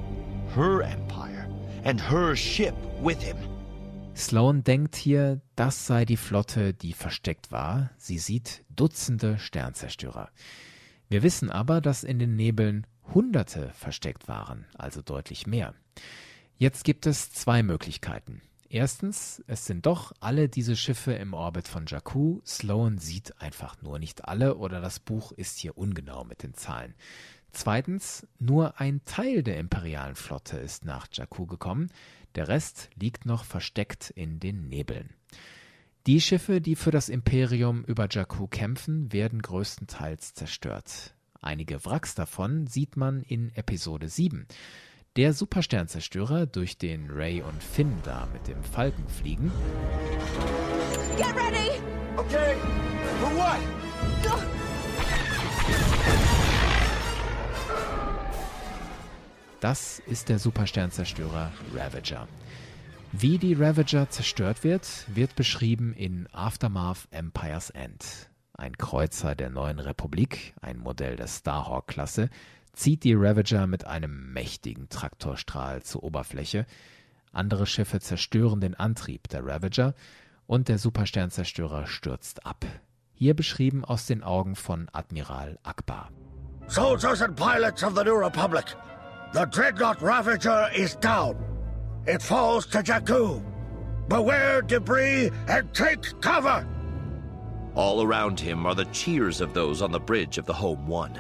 her 0.56 0.82
Empire, 0.84 1.48
and 1.84 2.00
her 2.02 2.36
ship 2.36 2.76
with 3.02 3.22
him. 3.22 3.38
Sloan 4.16 4.64
denkt 4.64 4.96
hier, 4.96 5.42
das 5.56 5.88
sei 5.88 6.06
die 6.06 6.18
Flotte, 6.18 6.74
die 6.74 6.94
versteckt 6.94 7.52
war. 7.52 7.90
Sie 7.98 8.20
sieht 8.20 8.64
Dutzende 8.76 9.40
Sternzerstörer. 9.40 10.30
Wir 11.10 11.24
wissen 11.24 11.50
aber, 11.50 11.82
dass 11.82 12.04
in 12.04 12.20
den 12.20 12.36
Nebeln 12.36 12.86
Hunderte 13.14 13.70
versteckt 13.74 14.28
waren, 14.28 14.66
also 14.76 15.02
deutlich 15.02 15.48
mehr. 15.48 15.74
Jetzt 16.58 16.84
gibt 16.84 17.06
es 17.06 17.32
zwei 17.32 17.64
Möglichkeiten. 17.64 18.42
Erstens, 18.70 19.44
es 19.46 19.66
sind 19.66 19.86
doch 19.86 20.14
alle 20.20 20.50
diese 20.50 20.76
Schiffe 20.76 21.14
im 21.14 21.34
Orbit 21.34 21.68
von 21.68 21.86
Jakku. 21.86 22.42
Sloan 22.44 22.98
sieht 22.98 23.40
einfach 23.40 23.82
nur 23.84 24.00
nicht 24.00 24.26
alle 24.26 24.56
oder 24.56 24.82
das 24.82 25.00
Buch 25.00 25.32
ist 25.32 25.60
hier 25.60 25.78
ungenau 25.78 26.24
mit 26.24 26.42
den 26.42 26.56
Zahlen. 26.56 26.96
Zweitens, 27.52 28.26
nur 28.40 28.80
ein 28.80 29.06
Teil 29.06 29.44
der 29.44 29.60
imperialen 29.60 30.16
Flotte 30.16 30.58
ist 30.58 30.86
nach 30.86 31.08
Jakku 31.12 31.46
gekommen, 31.46 31.92
der 32.34 32.48
Rest 32.48 32.90
liegt 32.96 33.28
noch 33.28 33.44
versteckt 33.46 34.10
in 34.10 34.40
den 34.40 34.70
Nebeln. 34.70 35.12
Die 36.08 36.20
Schiffe, 36.20 36.60
die 36.60 36.76
für 36.76 36.90
das 36.90 37.10
Imperium 37.10 37.86
über 37.86 38.08
Jakku 38.10 38.48
kämpfen, 38.48 39.14
werden 39.14 39.42
größtenteils 39.42 40.34
zerstört. 40.34 41.14
Einige 41.44 41.84
Wracks 41.84 42.16
davon 42.16 42.68
sieht 42.68 42.96
man 42.96 43.22
in 43.24 43.54
Episode 43.56 44.08
7. 44.08 44.48
Der 45.18 45.34
Supersternzerstörer, 45.34 46.46
durch 46.46 46.78
den 46.78 47.12
Ray 47.12 47.42
und 47.42 47.62
Finn 47.62 47.94
da 48.04 48.28
mit 48.32 48.48
dem 48.48 48.64
Falken 48.64 49.08
fliegen. 49.10 49.52
Get 51.18 51.36
ready! 51.36 51.82
Okay, 52.16 52.56
for 53.20 53.30
what? 53.36 53.60
Das 59.60 60.00
ist 60.00 60.30
der 60.30 60.40
Supersternzerstörer 60.40 61.52
Ravager. 61.74 62.28
Wie 63.12 63.38
die 63.38 63.54
Ravager 63.54 64.10
zerstört 64.10 64.64
wird, 64.64 65.06
wird 65.08 65.36
beschrieben 65.36 65.94
in 65.94 66.28
Aftermath 66.34 67.08
Empire's 67.12 67.70
End. 67.70 68.30
Ein 68.56 68.78
Kreuzer 68.78 69.34
der 69.36 69.50
neuen 69.50 69.80
Republik, 69.80 70.54
ein 70.62 70.78
Modell 70.78 71.16
der 71.16 71.28
Starhawk-Klasse, 71.28 72.30
zieht 72.74 73.04
die 73.04 73.16
Ravager 73.16 73.66
mit 73.66 73.86
einem 73.86 74.32
mächtigen 74.32 74.90
Traktorstrahl 74.90 75.82
zur 75.82 76.04
Oberfläche. 76.04 76.66
Andere 77.32 77.66
Schiffe 77.66 78.00
zerstören 78.00 78.62
den 78.62 78.76
Antrieb 78.76 79.28
der 79.30 79.46
Ravager 79.46 79.96
und 80.46 80.68
der 80.68 80.78
Supersternzerstörer 80.78 81.88
stürzt 81.88 82.46
ab. 82.46 82.66
Hier 83.14 83.36
beschrieben 83.36 83.84
aus 83.84 84.06
den 84.06 84.24
Augen 84.24 84.56
von 84.56 84.88
Admiral 84.92 85.58
Akbar. 85.64 86.12
Soldiers 86.68 87.22
and 87.22 87.36
pilots 87.36 87.84
of 87.84 87.96
the 87.96 88.04
New 88.04 88.16
Republic, 88.16 88.76
the 89.34 89.46
dreadnought 89.46 90.02
Ravager 90.02 90.70
is 90.76 90.96
down. 90.98 91.36
It 92.06 92.22
falls 92.22 92.68
to 92.68 92.80
Jakku. 92.80 93.42
Beware 94.08 94.62
debris 94.62 95.32
and 95.48 95.74
take 95.74 96.02
cover! 96.22 96.66
All 97.76 98.04
around 98.04 98.40
him 98.40 98.68
are 98.68 98.76
the 98.76 98.86
cheers 98.92 99.42
of 99.42 99.54
those 99.54 99.82
on 99.82 99.92
the 99.92 100.00
bridge 100.00 100.38
of 100.38 100.46
the 100.46 100.54
Home 100.54 100.88
One 100.88 101.20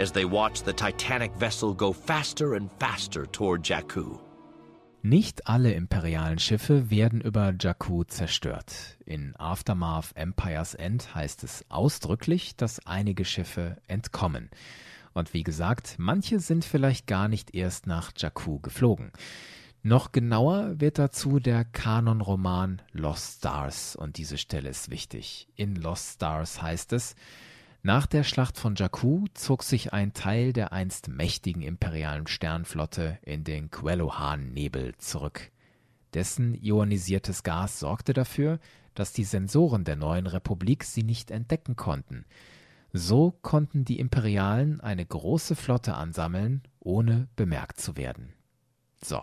as 0.00 0.10
they 0.10 0.24
watch 0.24 0.62
the 0.62 0.72
Titanic 0.72 1.32
vessel 1.36 1.72
go 1.72 1.92
faster 1.92 2.54
and 2.54 2.70
faster 2.80 3.24
toward 3.26 3.62
Jakku. 3.62 4.18
Nicht 5.04 5.48
alle 5.48 5.72
imperialen 5.72 6.38
Schiffe 6.38 6.90
werden 6.90 7.20
über 7.20 7.54
Jakku 7.58 8.04
zerstört. 8.04 8.98
In 9.06 9.34
Aftermath 9.36 10.12
Empire's 10.14 10.74
End 10.74 11.14
heißt 11.14 11.44
es 11.44 11.64
ausdrücklich, 11.68 12.56
dass 12.56 12.84
einige 12.86 13.24
Schiffe 13.24 13.76
entkommen. 13.86 14.50
Und 15.12 15.34
wie 15.34 15.42
gesagt, 15.42 15.96
manche 15.98 16.40
sind 16.40 16.64
vielleicht 16.64 17.06
gar 17.06 17.28
nicht 17.28 17.54
erst 17.54 17.86
nach 17.86 18.12
Jakku 18.16 18.58
geflogen. 18.60 19.12
Noch 19.84 20.12
genauer 20.12 20.80
wird 20.80 20.98
dazu 20.98 21.40
der 21.40 21.64
Kanonroman 21.64 22.82
Lost 22.92 23.38
Stars 23.38 23.96
und 23.96 24.16
diese 24.16 24.38
Stelle 24.38 24.68
ist 24.68 24.90
wichtig. 24.90 25.48
In 25.56 25.74
Lost 25.74 26.14
Stars 26.14 26.62
heißt 26.62 26.92
es, 26.92 27.16
nach 27.82 28.06
der 28.06 28.22
Schlacht 28.22 28.58
von 28.58 28.76
Jakku 28.76 29.24
zog 29.34 29.64
sich 29.64 29.92
ein 29.92 30.12
Teil 30.12 30.52
der 30.52 30.72
einst 30.72 31.08
mächtigen 31.08 31.62
imperialen 31.62 32.28
Sternflotte 32.28 33.18
in 33.22 33.42
den 33.42 33.72
Quelohan-Nebel 33.72 34.94
zurück. 34.98 35.50
Dessen 36.14 36.54
ionisiertes 36.54 37.42
Gas 37.42 37.80
sorgte 37.80 38.12
dafür, 38.12 38.60
dass 38.94 39.12
die 39.12 39.24
Sensoren 39.24 39.82
der 39.82 39.96
neuen 39.96 40.28
Republik 40.28 40.84
sie 40.84 41.02
nicht 41.02 41.32
entdecken 41.32 41.74
konnten. 41.74 42.24
So 42.92 43.32
konnten 43.42 43.84
die 43.84 43.98
Imperialen 43.98 44.80
eine 44.80 45.04
große 45.04 45.56
Flotte 45.56 45.94
ansammeln, 45.94 46.62
ohne 46.78 47.26
bemerkt 47.34 47.80
zu 47.80 47.96
werden. 47.96 48.32
So, 49.02 49.22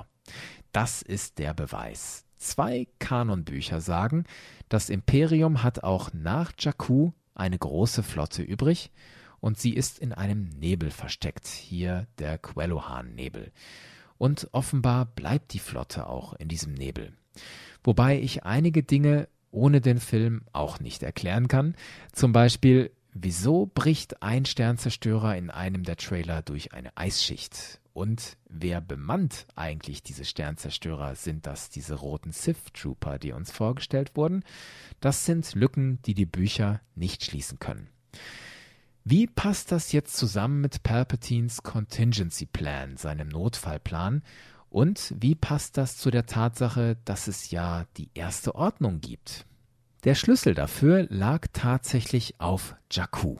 das 0.71 1.01
ist 1.01 1.39
der 1.39 1.53
Beweis. 1.53 2.25
Zwei 2.37 2.87
Kanonbücher 2.99 3.81
sagen, 3.81 4.23
das 4.69 4.89
Imperium 4.89 5.63
hat 5.63 5.83
auch 5.83 6.11
nach 6.13 6.53
Jakku 6.57 7.11
eine 7.35 7.57
große 7.57 8.03
Flotte 8.03 8.43
übrig 8.43 8.91
und 9.39 9.57
sie 9.59 9.73
ist 9.73 9.99
in 9.99 10.13
einem 10.13 10.49
Nebel 10.49 10.91
versteckt, 10.91 11.47
hier 11.47 12.07
der 12.17 12.37
Quelohan-Nebel. 12.37 13.51
Und 14.17 14.49
offenbar 14.51 15.05
bleibt 15.05 15.53
die 15.53 15.59
Flotte 15.59 16.07
auch 16.07 16.33
in 16.33 16.49
diesem 16.49 16.73
Nebel. 16.73 17.13
Wobei 17.83 18.19
ich 18.19 18.43
einige 18.43 18.83
Dinge 18.83 19.27
ohne 19.51 19.81
den 19.81 19.99
Film 19.99 20.43
auch 20.53 20.79
nicht 20.79 21.03
erklären 21.03 21.47
kann. 21.47 21.75
Zum 22.11 22.33
Beispiel, 22.33 22.91
wieso 23.13 23.65
bricht 23.73 24.21
ein 24.21 24.45
Sternzerstörer 24.45 25.35
in 25.37 25.49
einem 25.49 25.83
der 25.83 25.97
Trailer 25.97 26.41
durch 26.41 26.73
eine 26.73 26.95
Eisschicht? 26.95 27.78
Und 27.93 28.37
wer 28.47 28.81
bemannt 28.81 29.47
eigentlich 29.55 30.03
diese 30.03 30.25
Sternzerstörer? 30.25 31.15
Sind 31.15 31.45
das 31.45 31.69
diese 31.69 31.95
roten 31.95 32.31
Sith 32.31 32.71
Trooper, 32.73 33.19
die 33.19 33.31
uns 33.31 33.51
vorgestellt 33.51 34.15
wurden? 34.15 34.43
Das 34.99 35.25
sind 35.25 35.53
Lücken, 35.55 35.99
die 36.03 36.13
die 36.13 36.25
Bücher 36.25 36.81
nicht 36.95 37.23
schließen 37.23 37.59
können. 37.59 37.89
Wie 39.03 39.27
passt 39.27 39.71
das 39.71 39.91
jetzt 39.91 40.15
zusammen 40.17 40.61
mit 40.61 40.83
Palpatines 40.83 41.63
Contingency 41.63 42.45
Plan, 42.45 42.97
seinem 42.97 43.29
Notfallplan? 43.29 44.23
Und 44.69 45.15
wie 45.19 45.35
passt 45.35 45.77
das 45.77 45.97
zu 45.97 46.11
der 46.11 46.25
Tatsache, 46.25 46.97
dass 47.05 47.27
es 47.27 47.49
ja 47.49 47.85
die 47.97 48.11
erste 48.13 48.53
Ordnung 48.55 49.01
gibt? 49.01 49.45
Der 50.03 50.15
Schlüssel 50.15 50.53
dafür 50.53 51.07
lag 51.09 51.47
tatsächlich 51.53 52.39
auf 52.39 52.75
Jakku. 52.91 53.37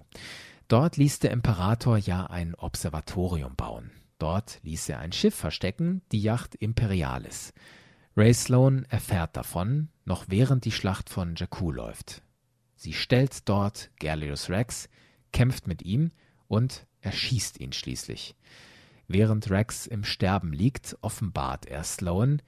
Dort 0.67 0.97
ließ 0.97 1.19
der 1.19 1.31
Imperator 1.31 1.97
ja 1.97 2.25
ein 2.25 2.55
Observatorium 2.55 3.55
bauen. 3.55 3.91
Dort 4.19 4.59
ließ 4.63 4.89
er 4.89 4.99
ein 4.99 5.13
Schiff 5.13 5.33
verstecken, 5.33 6.01
die 6.11 6.21
Yacht 6.21 6.53
Imperialis. 6.55 7.53
Ray 8.15 8.33
Sloan 8.33 8.85
erfährt 8.89 9.35
davon, 9.37 9.89
noch 10.03 10.25
während 10.27 10.65
die 10.65 10.71
Schlacht 10.71 11.09
von 11.09 11.35
Jakku 11.35 11.71
läuft. 11.71 12.21
Sie 12.75 12.93
stellt 12.93 13.47
dort 13.47 13.91
Gallius 13.99 14.49
Rex, 14.49 14.89
kämpft 15.31 15.67
mit 15.67 15.81
ihm 15.81 16.11
und 16.47 16.85
erschießt 17.01 17.59
ihn 17.59 17.71
schließlich. 17.71 18.35
Während 19.07 19.49
Rex 19.49 19.87
im 19.87 20.03
Sterben 20.03 20.53
liegt, 20.53 20.97
offenbart 21.01 21.65
er 21.65 21.83
Sloan, 21.83 22.41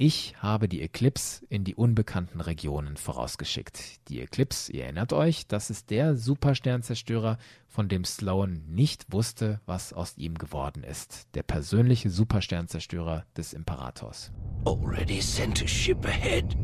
ich 0.00 0.36
habe 0.38 0.68
die 0.68 0.80
Eclipse 0.80 1.44
in 1.48 1.64
die 1.64 1.74
unbekannten 1.74 2.40
Regionen 2.40 2.96
vorausgeschickt. 2.96 4.08
Die 4.08 4.20
Eclipse, 4.20 4.70
ihr 4.72 4.84
erinnert 4.84 5.12
euch, 5.12 5.48
das 5.48 5.70
ist 5.70 5.90
der 5.90 6.14
Supersternzerstörer, 6.16 7.36
von 7.66 7.88
dem 7.88 8.04
Sloan 8.04 8.62
nicht 8.68 9.12
wusste, 9.12 9.60
was 9.66 9.92
aus 9.92 10.16
ihm 10.16 10.36
geworden 10.36 10.84
ist. 10.84 11.26
Der 11.34 11.42
persönliche 11.42 12.10
Supersternzerstörer 12.10 13.26
des 13.36 13.52
Imperators. 13.52 14.30
Already 14.66 15.20
sent 15.20 15.60
a 15.64 15.66
ship 15.66 16.06
ahead. 16.06 16.56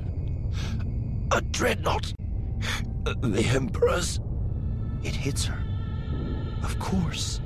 A 1.31 1.41
dreadnought. 1.51 2.15
The 3.21 3.45
Emperor's. 3.53 4.21
It 5.03 5.17
hits 5.17 5.49
her. 5.49 5.59
Of 6.63 6.79
course. 6.79 7.43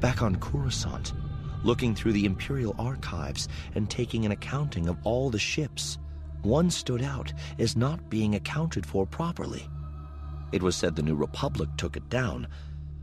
Back 0.00 0.22
on 0.22 0.38
Coruscant, 0.38 1.14
looking 1.62 1.94
through 1.94 2.12
the 2.12 2.24
Imperial 2.24 2.74
archives 2.78 3.48
and 3.74 3.88
taking 3.88 4.24
an 4.24 4.32
accounting 4.32 4.88
of 4.88 4.96
all 5.04 5.30
the 5.30 5.38
ships, 5.38 5.98
one 6.42 6.70
stood 6.70 7.02
out 7.02 7.32
as 7.58 7.76
not 7.76 8.08
being 8.08 8.34
accounted 8.34 8.86
for 8.86 9.06
properly. 9.06 9.68
It 10.52 10.62
was 10.62 10.76
said 10.76 10.96
the 10.96 11.02
New 11.02 11.14
Republic 11.14 11.68
took 11.76 11.96
it 11.96 12.08
down, 12.08 12.48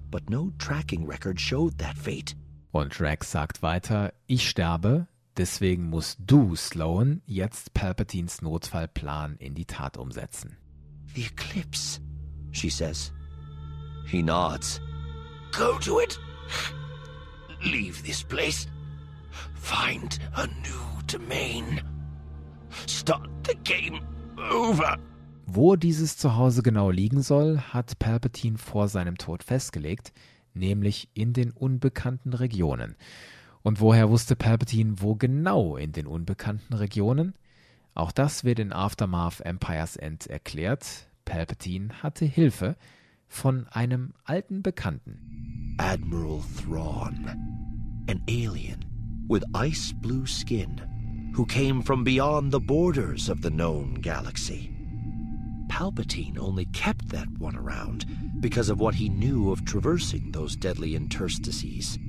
but 0.09 0.29
no 0.29 0.51
tracking 0.57 1.05
record 1.05 1.39
showed 1.39 1.77
that 1.77 1.97
fate. 1.97 2.35
Und 2.73 2.99
Rex 2.99 3.31
sagt 3.31 3.61
weiter, 3.61 4.11
ich 4.27 4.47
sterbe, 4.47 5.07
deswegen 5.37 5.89
musst 5.89 6.19
du, 6.25 6.55
Sloan, 6.55 7.21
jetzt 7.25 7.73
Palpatines 7.73 8.41
Notfallplan 8.41 9.37
in 9.39 9.53
die 9.53 9.65
Tat 9.65 9.97
umsetzen. 9.97 10.57
The 11.15 11.25
eclipse, 11.25 11.99
she 12.51 12.69
says. 12.69 13.11
He 14.05 14.21
nods. 14.21 14.79
Go 15.51 15.77
to 15.79 15.99
it. 15.99 16.19
Leave 17.71 18.01
this 18.03 18.23
place. 18.23 18.67
Find 19.55 20.19
a 20.35 20.47
new 20.47 21.01
domain. 21.05 21.81
Start 22.87 23.29
the 23.45 23.55
game 23.63 23.99
over. 24.37 24.97
Wo 25.45 25.75
dieses 25.75 26.17
Zuhause 26.17 26.63
genau 26.63 26.91
liegen 26.91 27.21
soll, 27.21 27.59
hat 27.59 27.99
Palpatine 27.99 28.57
vor 28.57 28.87
seinem 28.87 29.17
Tod 29.17 29.43
festgelegt, 29.43 30.13
nämlich 30.53 31.09
in 31.13 31.33
den 31.33 31.51
unbekannten 31.51 32.33
Regionen. 32.33 32.95
Und 33.63 33.81
woher 33.81 34.09
wusste 34.09 34.37
Palpatine, 34.37 35.01
wo 35.01 35.15
genau 35.15 35.75
in 35.75 35.91
den 35.91 36.07
unbekannten 36.07 36.73
Regionen? 36.73 37.33
Auch 37.95 38.13
das 38.13 38.45
wird 38.45 38.59
in 38.59 38.71
Aftermath 38.71 39.41
Empire's 39.41 39.97
End 39.97 40.27
erklärt. 40.27 41.09
Palpatine 41.25 42.01
hatte 42.01 42.23
Hilfe 42.23 42.77
von 43.27 43.67
einem 43.71 44.13
alten 44.25 44.61
Bekannten. 44.61 45.75
Admiral 45.79 46.41
Thrawn, 46.41 48.05
an 48.07 48.23
alien 48.27 48.83
with 49.27 49.43
ice 49.53 49.91
blue 49.91 50.25
skin 50.25 50.81
who 51.35 51.45
came 51.45 51.81
from 51.81 52.03
beyond 52.03 52.51
the 52.51 52.59
borders 52.59 53.29
of 53.29 53.41
the 53.41 53.49
known 53.49 53.93
galaxy. 53.95 54.73
Palpatine 55.69 56.39
only 56.39 56.65
kept 56.65 57.09
that 57.09 57.27
one 57.37 57.55
around 57.55 58.05
because 58.39 58.69
of 58.69 58.79
what 58.79 58.95
he 58.95 59.09
knew 59.09 59.51
of 59.51 59.65
traversing 59.65 60.31
those 60.31 60.55
deadly 60.55 60.95
interstices. 60.95 61.99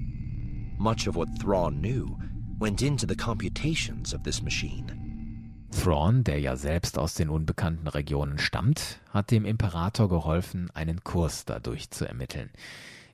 Much 0.79 1.07
of 1.07 1.17
what 1.17 1.29
Thrawn 1.41 1.81
knew 1.81 2.17
went 2.59 2.83
into 2.83 3.05
the 3.05 3.17
computations 3.17 4.13
of 4.13 4.23
this 4.23 4.41
machine. 4.43 5.08
Thrawn, 5.71 6.25
der 6.25 6.41
ja 6.41 6.57
selbst 6.57 6.99
aus 6.99 7.15
den 7.15 7.29
unbekannten 7.29 7.89
Regionen 7.89 8.39
stammt, 8.39 9.01
hat 9.11 9.31
dem 9.31 9.45
Imperator 9.45 10.09
geholfen, 10.09 10.71
einen 10.75 11.05
Kurs 11.05 11.45
dadurch 11.45 11.91
zu 11.91 12.07
ermitteln. 12.07 12.51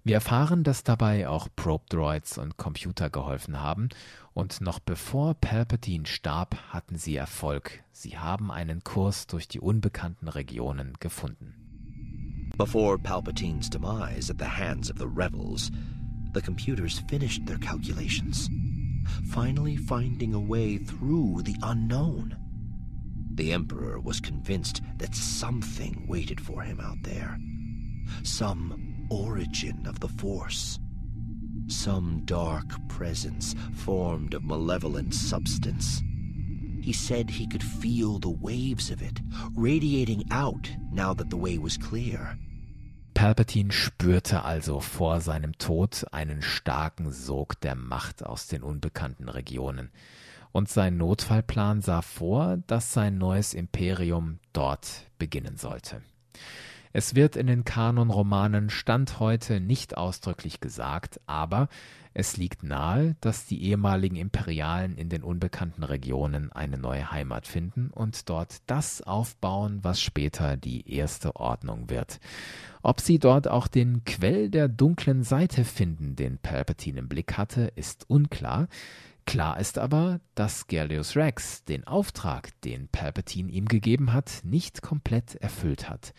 Wir 0.04 0.16
erfahren, 0.16 0.64
dass 0.64 0.84
dabei 0.84 1.28
auch 1.28 1.48
Probe-Droids 1.56 2.36
und 2.38 2.56
Computer 2.58 3.08
geholfen 3.10 3.60
haben, 3.60 3.88
und 4.34 4.60
noch 4.60 4.78
bevor 4.78 5.34
Palpatine 5.34 6.06
starb, 6.06 6.56
hatten 6.70 6.96
sie 6.98 7.16
Erfolg. 7.16 7.82
Sie 7.92 8.18
haben 8.18 8.50
einen 8.50 8.84
Kurs 8.84 9.26
durch 9.26 9.48
die 9.48 9.60
unbekannten 9.60 10.28
Regionen 10.28 10.92
gefunden. 11.00 11.54
Before 12.58 12.98
Palpatine's 12.98 13.70
demise 13.70 14.30
at 14.30 14.38
the 14.38 14.44
hands 14.44 14.90
of 14.90 14.98
the 14.98 15.06
rebels, 15.06 15.72
the 16.34 16.42
computers 16.42 17.02
finished 17.08 17.46
their 17.46 17.58
calculations, 17.58 18.50
finally 19.32 19.76
finding 19.76 20.34
a 20.34 20.38
way 20.38 20.78
through 20.78 21.42
the 21.44 21.56
unknown. 21.62 22.36
The 23.34 23.52
Emperor 23.52 23.98
was 23.98 24.20
convinced 24.20 24.80
that 24.98 25.14
something 25.14 26.06
waited 26.06 26.40
for 26.40 26.62
him 26.62 26.80
out 26.80 27.02
there. 27.02 27.36
Some 28.22 29.06
origin 29.10 29.86
of 29.86 29.98
the 29.98 30.08
Force. 30.08 30.78
Some 31.66 32.22
dark 32.24 32.66
presence 32.88 33.54
formed 33.74 34.34
of 34.34 34.44
malevolent 34.44 35.14
substance. 35.14 36.02
He 36.80 36.92
said 36.92 37.28
he 37.28 37.48
could 37.48 37.62
feel 37.62 38.18
the 38.18 38.30
waves 38.30 38.90
of 38.90 39.02
it 39.02 39.20
radiating 39.56 40.24
out 40.30 40.70
now 40.92 41.12
that 41.14 41.30
the 41.30 41.36
way 41.36 41.58
was 41.58 41.76
clear. 41.76 42.38
Palpatine 43.14 43.70
spürte 43.70 44.44
also 44.44 44.80
vor 44.80 45.20
seinem 45.20 45.56
Tod 45.58 46.04
einen 46.12 46.42
starken 46.42 47.10
Sog 47.10 47.60
der 47.60 47.74
Macht 47.74 48.24
aus 48.24 48.48
den 48.48 48.62
unbekannten 48.62 49.28
Regionen 49.28 49.90
und 50.54 50.68
sein 50.68 50.96
Notfallplan 50.96 51.80
sah 51.80 52.00
vor, 52.00 52.58
dass 52.68 52.92
sein 52.92 53.18
neues 53.18 53.54
Imperium 53.54 54.38
dort 54.52 55.10
beginnen 55.18 55.56
sollte. 55.56 56.00
Es 56.92 57.16
wird 57.16 57.34
in 57.34 57.48
den 57.48 57.64
Kanonromanen 57.64 58.70
Stand 58.70 59.18
heute 59.18 59.58
nicht 59.58 59.96
ausdrücklich 59.96 60.60
gesagt, 60.60 61.20
aber 61.26 61.68
es 62.12 62.36
liegt 62.36 62.62
nahe, 62.62 63.16
dass 63.20 63.46
die 63.46 63.64
ehemaligen 63.64 64.14
Imperialen 64.14 64.96
in 64.96 65.08
den 65.08 65.24
unbekannten 65.24 65.82
Regionen 65.82 66.52
eine 66.52 66.78
neue 66.78 67.10
Heimat 67.10 67.48
finden 67.48 67.90
und 67.90 68.28
dort 68.28 68.58
das 68.68 69.02
aufbauen, 69.02 69.80
was 69.82 70.00
später 70.00 70.56
die 70.56 70.88
erste 70.88 71.34
Ordnung 71.34 71.90
wird. 71.90 72.20
Ob 72.80 73.00
sie 73.00 73.18
dort 73.18 73.48
auch 73.48 73.66
den 73.66 74.04
Quell 74.04 74.48
der 74.48 74.68
dunklen 74.68 75.24
Seite 75.24 75.64
finden, 75.64 76.14
den 76.14 76.38
Palpatine 76.38 77.00
im 77.00 77.08
Blick 77.08 77.36
hatte, 77.36 77.72
ist 77.74 78.08
unklar. 78.08 78.68
Klar 79.26 79.58
ist 79.58 79.78
aber, 79.78 80.20
dass 80.34 80.66
Gallius 80.66 81.16
Rex 81.16 81.64
den 81.64 81.86
Auftrag, 81.86 82.60
den 82.62 82.88
Palpatine 82.88 83.50
ihm 83.50 83.66
gegeben 83.66 84.12
hat, 84.12 84.42
nicht 84.44 84.82
komplett 84.82 85.36
erfüllt 85.36 85.88
hat. 85.88 86.12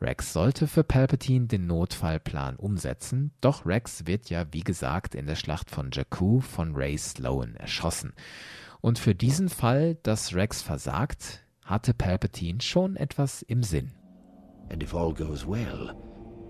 Rex 0.00 0.32
sollte 0.32 0.66
für 0.66 0.84
Palpatine 0.84 1.46
den 1.46 1.66
Notfallplan 1.66 2.56
umsetzen, 2.56 3.32
doch 3.40 3.66
Rex 3.66 4.06
wird 4.06 4.30
ja 4.30 4.46
wie 4.52 4.62
gesagt 4.62 5.14
in 5.14 5.26
der 5.26 5.34
Schlacht 5.34 5.70
von 5.70 5.90
Jakku 5.92 6.40
von 6.40 6.74
Ray 6.74 6.96
Sloan 6.96 7.56
erschossen. 7.56 8.12
Und 8.80 8.98
für 8.98 9.14
diesen 9.14 9.48
Fall, 9.48 9.96
dass 10.04 10.34
Rex 10.34 10.62
versagt, 10.62 11.44
hatte 11.64 11.94
Palpatine 11.94 12.60
schon 12.60 12.96
etwas 12.96 13.42
im 13.42 13.62
Sinn. 13.62 13.92
And 14.70 14.82
if 14.82 14.94
all 14.94 15.12
goes 15.12 15.46
well, 15.46 15.94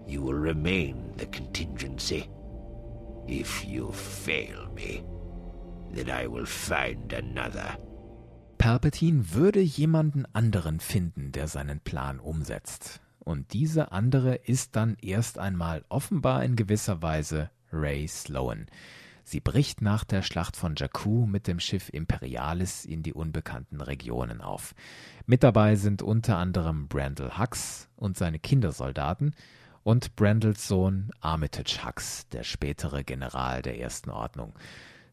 you 0.07 0.23
will 0.23 0.37
remain 0.37 1.15
the 1.19 1.27
contingency. 1.27 2.29
If 3.27 3.65
you 3.65 3.93
fail 3.93 4.69
me, 4.75 5.05
then 5.95 6.09
I 6.09 6.27
will 6.31 6.47
find 6.47 7.13
another. 7.15 7.79
Palpatine 8.59 9.35
würde 9.35 9.61
jemanden 9.61 10.27
anderen 10.33 10.81
finden, 10.81 11.33
der 11.33 11.47
seinen 11.47 11.81
Plan 11.81 12.19
umsetzt. 12.19 13.01
Und 13.21 13.53
diese 13.53 13.93
andere 13.93 14.35
ist 14.35 14.75
dann 14.75 14.97
erst 15.01 15.39
einmal 15.39 15.85
offenbar 15.89 16.45
in 16.45 16.57
gewisser 16.57 17.03
Weise 17.03 17.51
Ray 17.73 18.09
Sloan. 18.09 18.67
Sie 19.23 19.41
bricht 19.41 19.83
nach 19.83 20.05
der 20.05 20.23
Schlacht 20.23 20.57
von 20.57 20.75
Jakku 20.75 21.27
mit 21.27 21.47
dem 21.47 21.61
Schiff 21.61 21.91
Imperialis 21.93 22.87
in 22.87 23.03
die 23.03 23.13
unbekannten 23.13 23.83
Regionen 23.83 24.41
auf. 24.41 24.75
Mit 25.27 25.43
dabei 25.43 25.77
sind 25.77 26.01
unter 26.01 26.39
anderem 26.39 26.89
Brandel 26.89 27.39
Hux 27.39 27.91
und 27.97 28.17
seine 28.17 28.39
Kindersoldaten 28.39 29.35
und 29.83 30.17
Brandels 30.17 30.67
Sohn 30.67 31.11
Armitage 31.21 31.85
Hux, 31.85 32.27
der 32.29 32.43
spätere 32.43 33.05
General 33.05 33.61
der 33.61 33.79
Ersten 33.79 34.09
Ordnung. 34.09 34.55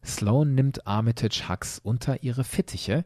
Sloan 0.06 0.54
nimmt 0.54 0.86
Armitage 0.86 1.48
Hux 1.48 1.80
unter 1.80 2.22
ihre 2.22 2.44
Fittiche, 2.44 3.04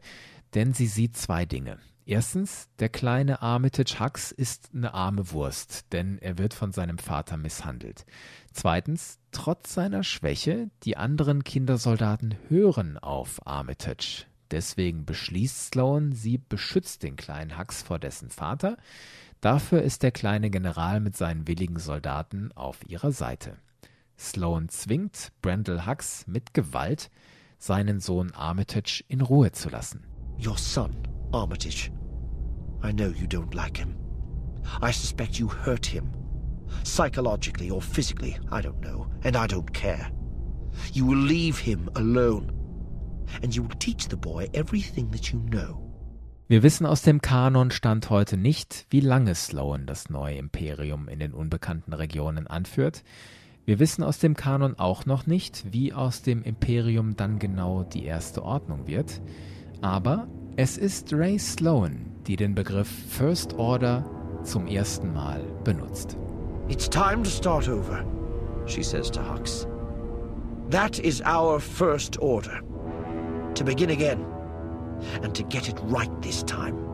denn 0.53 0.73
sie 0.73 0.87
sieht 0.87 1.17
zwei 1.17 1.45
Dinge. 1.45 1.79
Erstens, 2.05 2.69
der 2.79 2.89
kleine 2.89 3.41
Armitage 3.41 3.99
Hux 3.99 4.31
ist 4.31 4.69
eine 4.73 4.93
arme 4.93 5.31
Wurst, 5.31 5.91
denn 5.93 6.17
er 6.19 6.37
wird 6.37 6.53
von 6.53 6.71
seinem 6.71 6.97
Vater 6.97 7.37
misshandelt. 7.37 8.05
Zweitens, 8.53 9.19
trotz 9.31 9.73
seiner 9.73 10.03
Schwäche, 10.03 10.69
die 10.83 10.97
anderen 10.97 11.43
Kindersoldaten 11.43 12.35
hören 12.49 12.97
auf 12.97 13.45
Armitage. 13.47 14.25
Deswegen 14.51 15.05
beschließt 15.05 15.67
Sloan, 15.71 16.11
sie 16.11 16.37
beschützt 16.37 17.03
den 17.03 17.15
kleinen 17.15 17.57
Hux 17.57 17.81
vor 17.81 17.99
dessen 17.99 18.29
Vater. 18.29 18.77
Dafür 19.39 19.81
ist 19.81 20.03
der 20.03 20.11
kleine 20.11 20.49
General 20.49 20.99
mit 20.99 21.15
seinen 21.15 21.47
willigen 21.47 21.79
Soldaten 21.79 22.51
auf 22.51 22.77
ihrer 22.87 23.11
Seite. 23.11 23.57
Sloan 24.21 24.69
zwingt 24.69 25.31
Brendel 25.41 25.87
Hux 25.87 26.27
mit 26.27 26.53
Gewalt, 26.53 27.09
seinen 27.57 27.99
Sohn 27.99 28.31
Armitage 28.33 29.03
in 29.07 29.19
Ruhe 29.19 29.51
zu 29.51 29.69
lassen. 29.69 30.05
Your 30.37 30.59
son, 30.59 30.95
Armitage. 31.31 31.91
I 32.83 32.93
know 32.93 33.07
you 33.07 33.25
don't 33.25 33.55
like 33.55 33.77
him. 33.77 33.95
I 34.79 34.91
suspect 34.91 35.39
you 35.39 35.49
hurt 35.49 35.87
him. 35.87 36.11
Psychologically 36.83 37.71
or 37.71 37.81
physically, 37.81 38.37
I 38.51 38.61
don't 38.61 38.79
know, 38.81 39.07
and 39.23 39.35
I 39.35 39.47
don't 39.47 39.73
care. 39.73 40.11
You 40.93 41.07
will 41.07 41.17
leave 41.17 41.57
him 41.57 41.89
alone. 41.95 42.53
And 43.41 43.55
you 43.55 43.63
will 43.63 43.77
teach 43.79 44.07
the 44.07 44.17
boy 44.17 44.47
everything 44.53 45.09
that 45.11 45.33
you 45.33 45.39
know. 45.49 45.87
Wir 46.47 46.61
wissen 46.61 46.85
aus 46.85 47.01
dem 47.01 47.21
Kanon 47.21 47.71
Stand 47.71 48.11
heute 48.11 48.37
nicht, 48.37 48.85
wie 48.91 48.99
lange 48.99 49.33
Sloan 49.33 49.87
das 49.87 50.09
neue 50.09 50.35
Imperium 50.35 51.07
in 51.07 51.17
den 51.17 51.33
unbekannten 51.33 51.93
Regionen 51.93 52.45
anführt. 52.45 53.03
Wir 53.65 53.79
wissen 53.79 54.03
aus 54.03 54.17
dem 54.17 54.35
Kanon 54.35 54.79
auch 54.79 55.05
noch 55.05 55.27
nicht, 55.27 55.71
wie 55.71 55.93
aus 55.93 56.23
dem 56.23 56.41
Imperium 56.43 57.15
dann 57.15 57.37
genau 57.37 57.83
die 57.83 58.05
erste 58.05 58.43
Ordnung 58.43 58.87
wird. 58.87 59.21
Aber 59.81 60.27
es 60.55 60.77
ist 60.77 61.13
Ray 61.13 61.37
Sloan, 61.37 62.07
die 62.27 62.35
den 62.35 62.55
Begriff 62.55 62.89
First 63.09 63.53
Order 63.59 64.03
zum 64.43 64.67
ersten 64.67 65.13
Mal 65.13 65.41
benutzt. 65.63 66.17
It's 66.69 66.89
time 66.89 67.21
to 67.23 67.29
start 67.29 67.69
over, 67.69 68.03
she 68.65 68.81
says 68.81 69.11
to 69.11 69.21
Hux. 69.21 69.67
That 70.71 70.99
is 70.99 71.21
our 71.21 71.59
first 71.59 72.19
order. 72.19 72.61
To 73.55 73.63
begin 73.63 73.91
again, 73.91 74.25
and 75.21 75.35
to 75.35 75.43
get 75.43 75.67
it 75.67 75.79
right 75.89 76.09
this 76.21 76.43
time. 76.43 76.90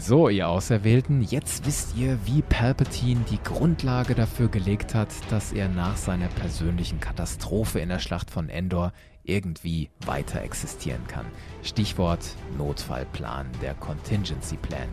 So, 0.00 0.28
ihr 0.28 0.48
Auserwählten, 0.48 1.22
jetzt 1.22 1.66
wisst 1.66 1.96
ihr, 1.96 2.20
wie 2.24 2.42
Palpatine 2.42 3.24
die 3.28 3.42
Grundlage 3.42 4.14
dafür 4.14 4.48
gelegt 4.48 4.94
hat, 4.94 5.08
dass 5.28 5.52
er 5.52 5.68
nach 5.68 5.96
seiner 5.96 6.28
persönlichen 6.28 7.00
Katastrophe 7.00 7.80
in 7.80 7.88
der 7.88 7.98
Schlacht 7.98 8.30
von 8.30 8.48
Endor 8.48 8.92
irgendwie 9.24 9.90
weiter 10.06 10.40
existieren 10.42 11.04
kann. 11.08 11.26
Stichwort 11.64 12.20
Notfallplan, 12.56 13.48
der 13.60 13.74
Contingency 13.74 14.56
Plan. 14.56 14.88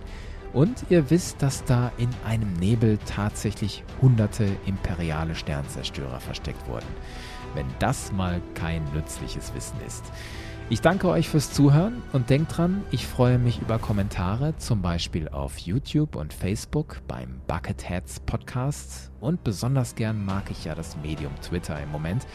Und 0.53 0.85
ihr 0.89 1.07
wisst, 1.11 1.39
dass 1.39 1.63
da 1.65 1.91
in 1.97 2.09
einem 2.25 2.53
Nebel 2.53 2.97
tatsächlich 3.05 3.83
hunderte 4.01 4.47
imperiale 4.65 5.35
Sternzerstörer 5.35 6.19
versteckt 6.19 6.67
wurden. 6.67 6.87
Wenn 7.53 7.67
das 7.77 8.11
mal 8.11 8.41
kein 8.55 8.83
nützliches 8.93 9.53
Wissen 9.53 9.77
ist. 9.85 10.03
Ich 10.67 10.81
danke 10.81 11.09
euch 11.09 11.29
fürs 11.29 11.53
Zuhören 11.53 12.01
und 12.11 12.31
denkt 12.31 12.57
dran, 12.57 12.83
ich 12.89 13.05
freue 13.05 13.37
mich 13.37 13.61
über 13.61 13.77
Kommentare, 13.77 14.57
zum 14.57 14.81
Beispiel 14.81 15.29
auf 15.29 15.59
YouTube 15.59 16.15
und 16.15 16.33
Facebook 16.33 17.01
beim 17.07 17.39
Bucketheads 17.45 18.21
Podcast 18.21 19.11
und 19.19 19.43
besonders 19.43 19.93
gern 19.93 20.25
mag 20.25 20.49
ich 20.49 20.65
ja 20.65 20.73
das 20.73 20.97
Medium 20.97 21.31
Twitter 21.41 21.79
im 21.79 21.91
Moment. 21.91 22.25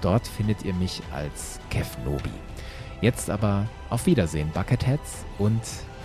Dort 0.00 0.26
findet 0.26 0.64
ihr 0.64 0.74
mich 0.74 1.00
als 1.14 1.60
Kev 1.70 1.86
Nobi. 2.04 2.28
Jetzt 3.02 3.30
aber 3.30 3.68
auf 3.88 4.04
Wiedersehen, 4.06 4.50
Bucketheads 4.52 5.24
und 5.38 5.62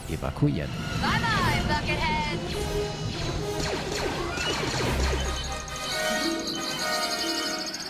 evakuieren. 0.07 0.69
Bye 1.01 1.09
bye, 1.19 1.63
Buckethead! 1.67 2.39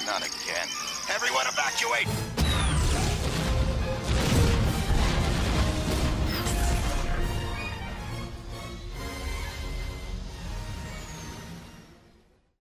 Not 0.06 0.22
again. 0.22 0.70
Everyone 1.14 1.46
evacuate! 1.50 2.31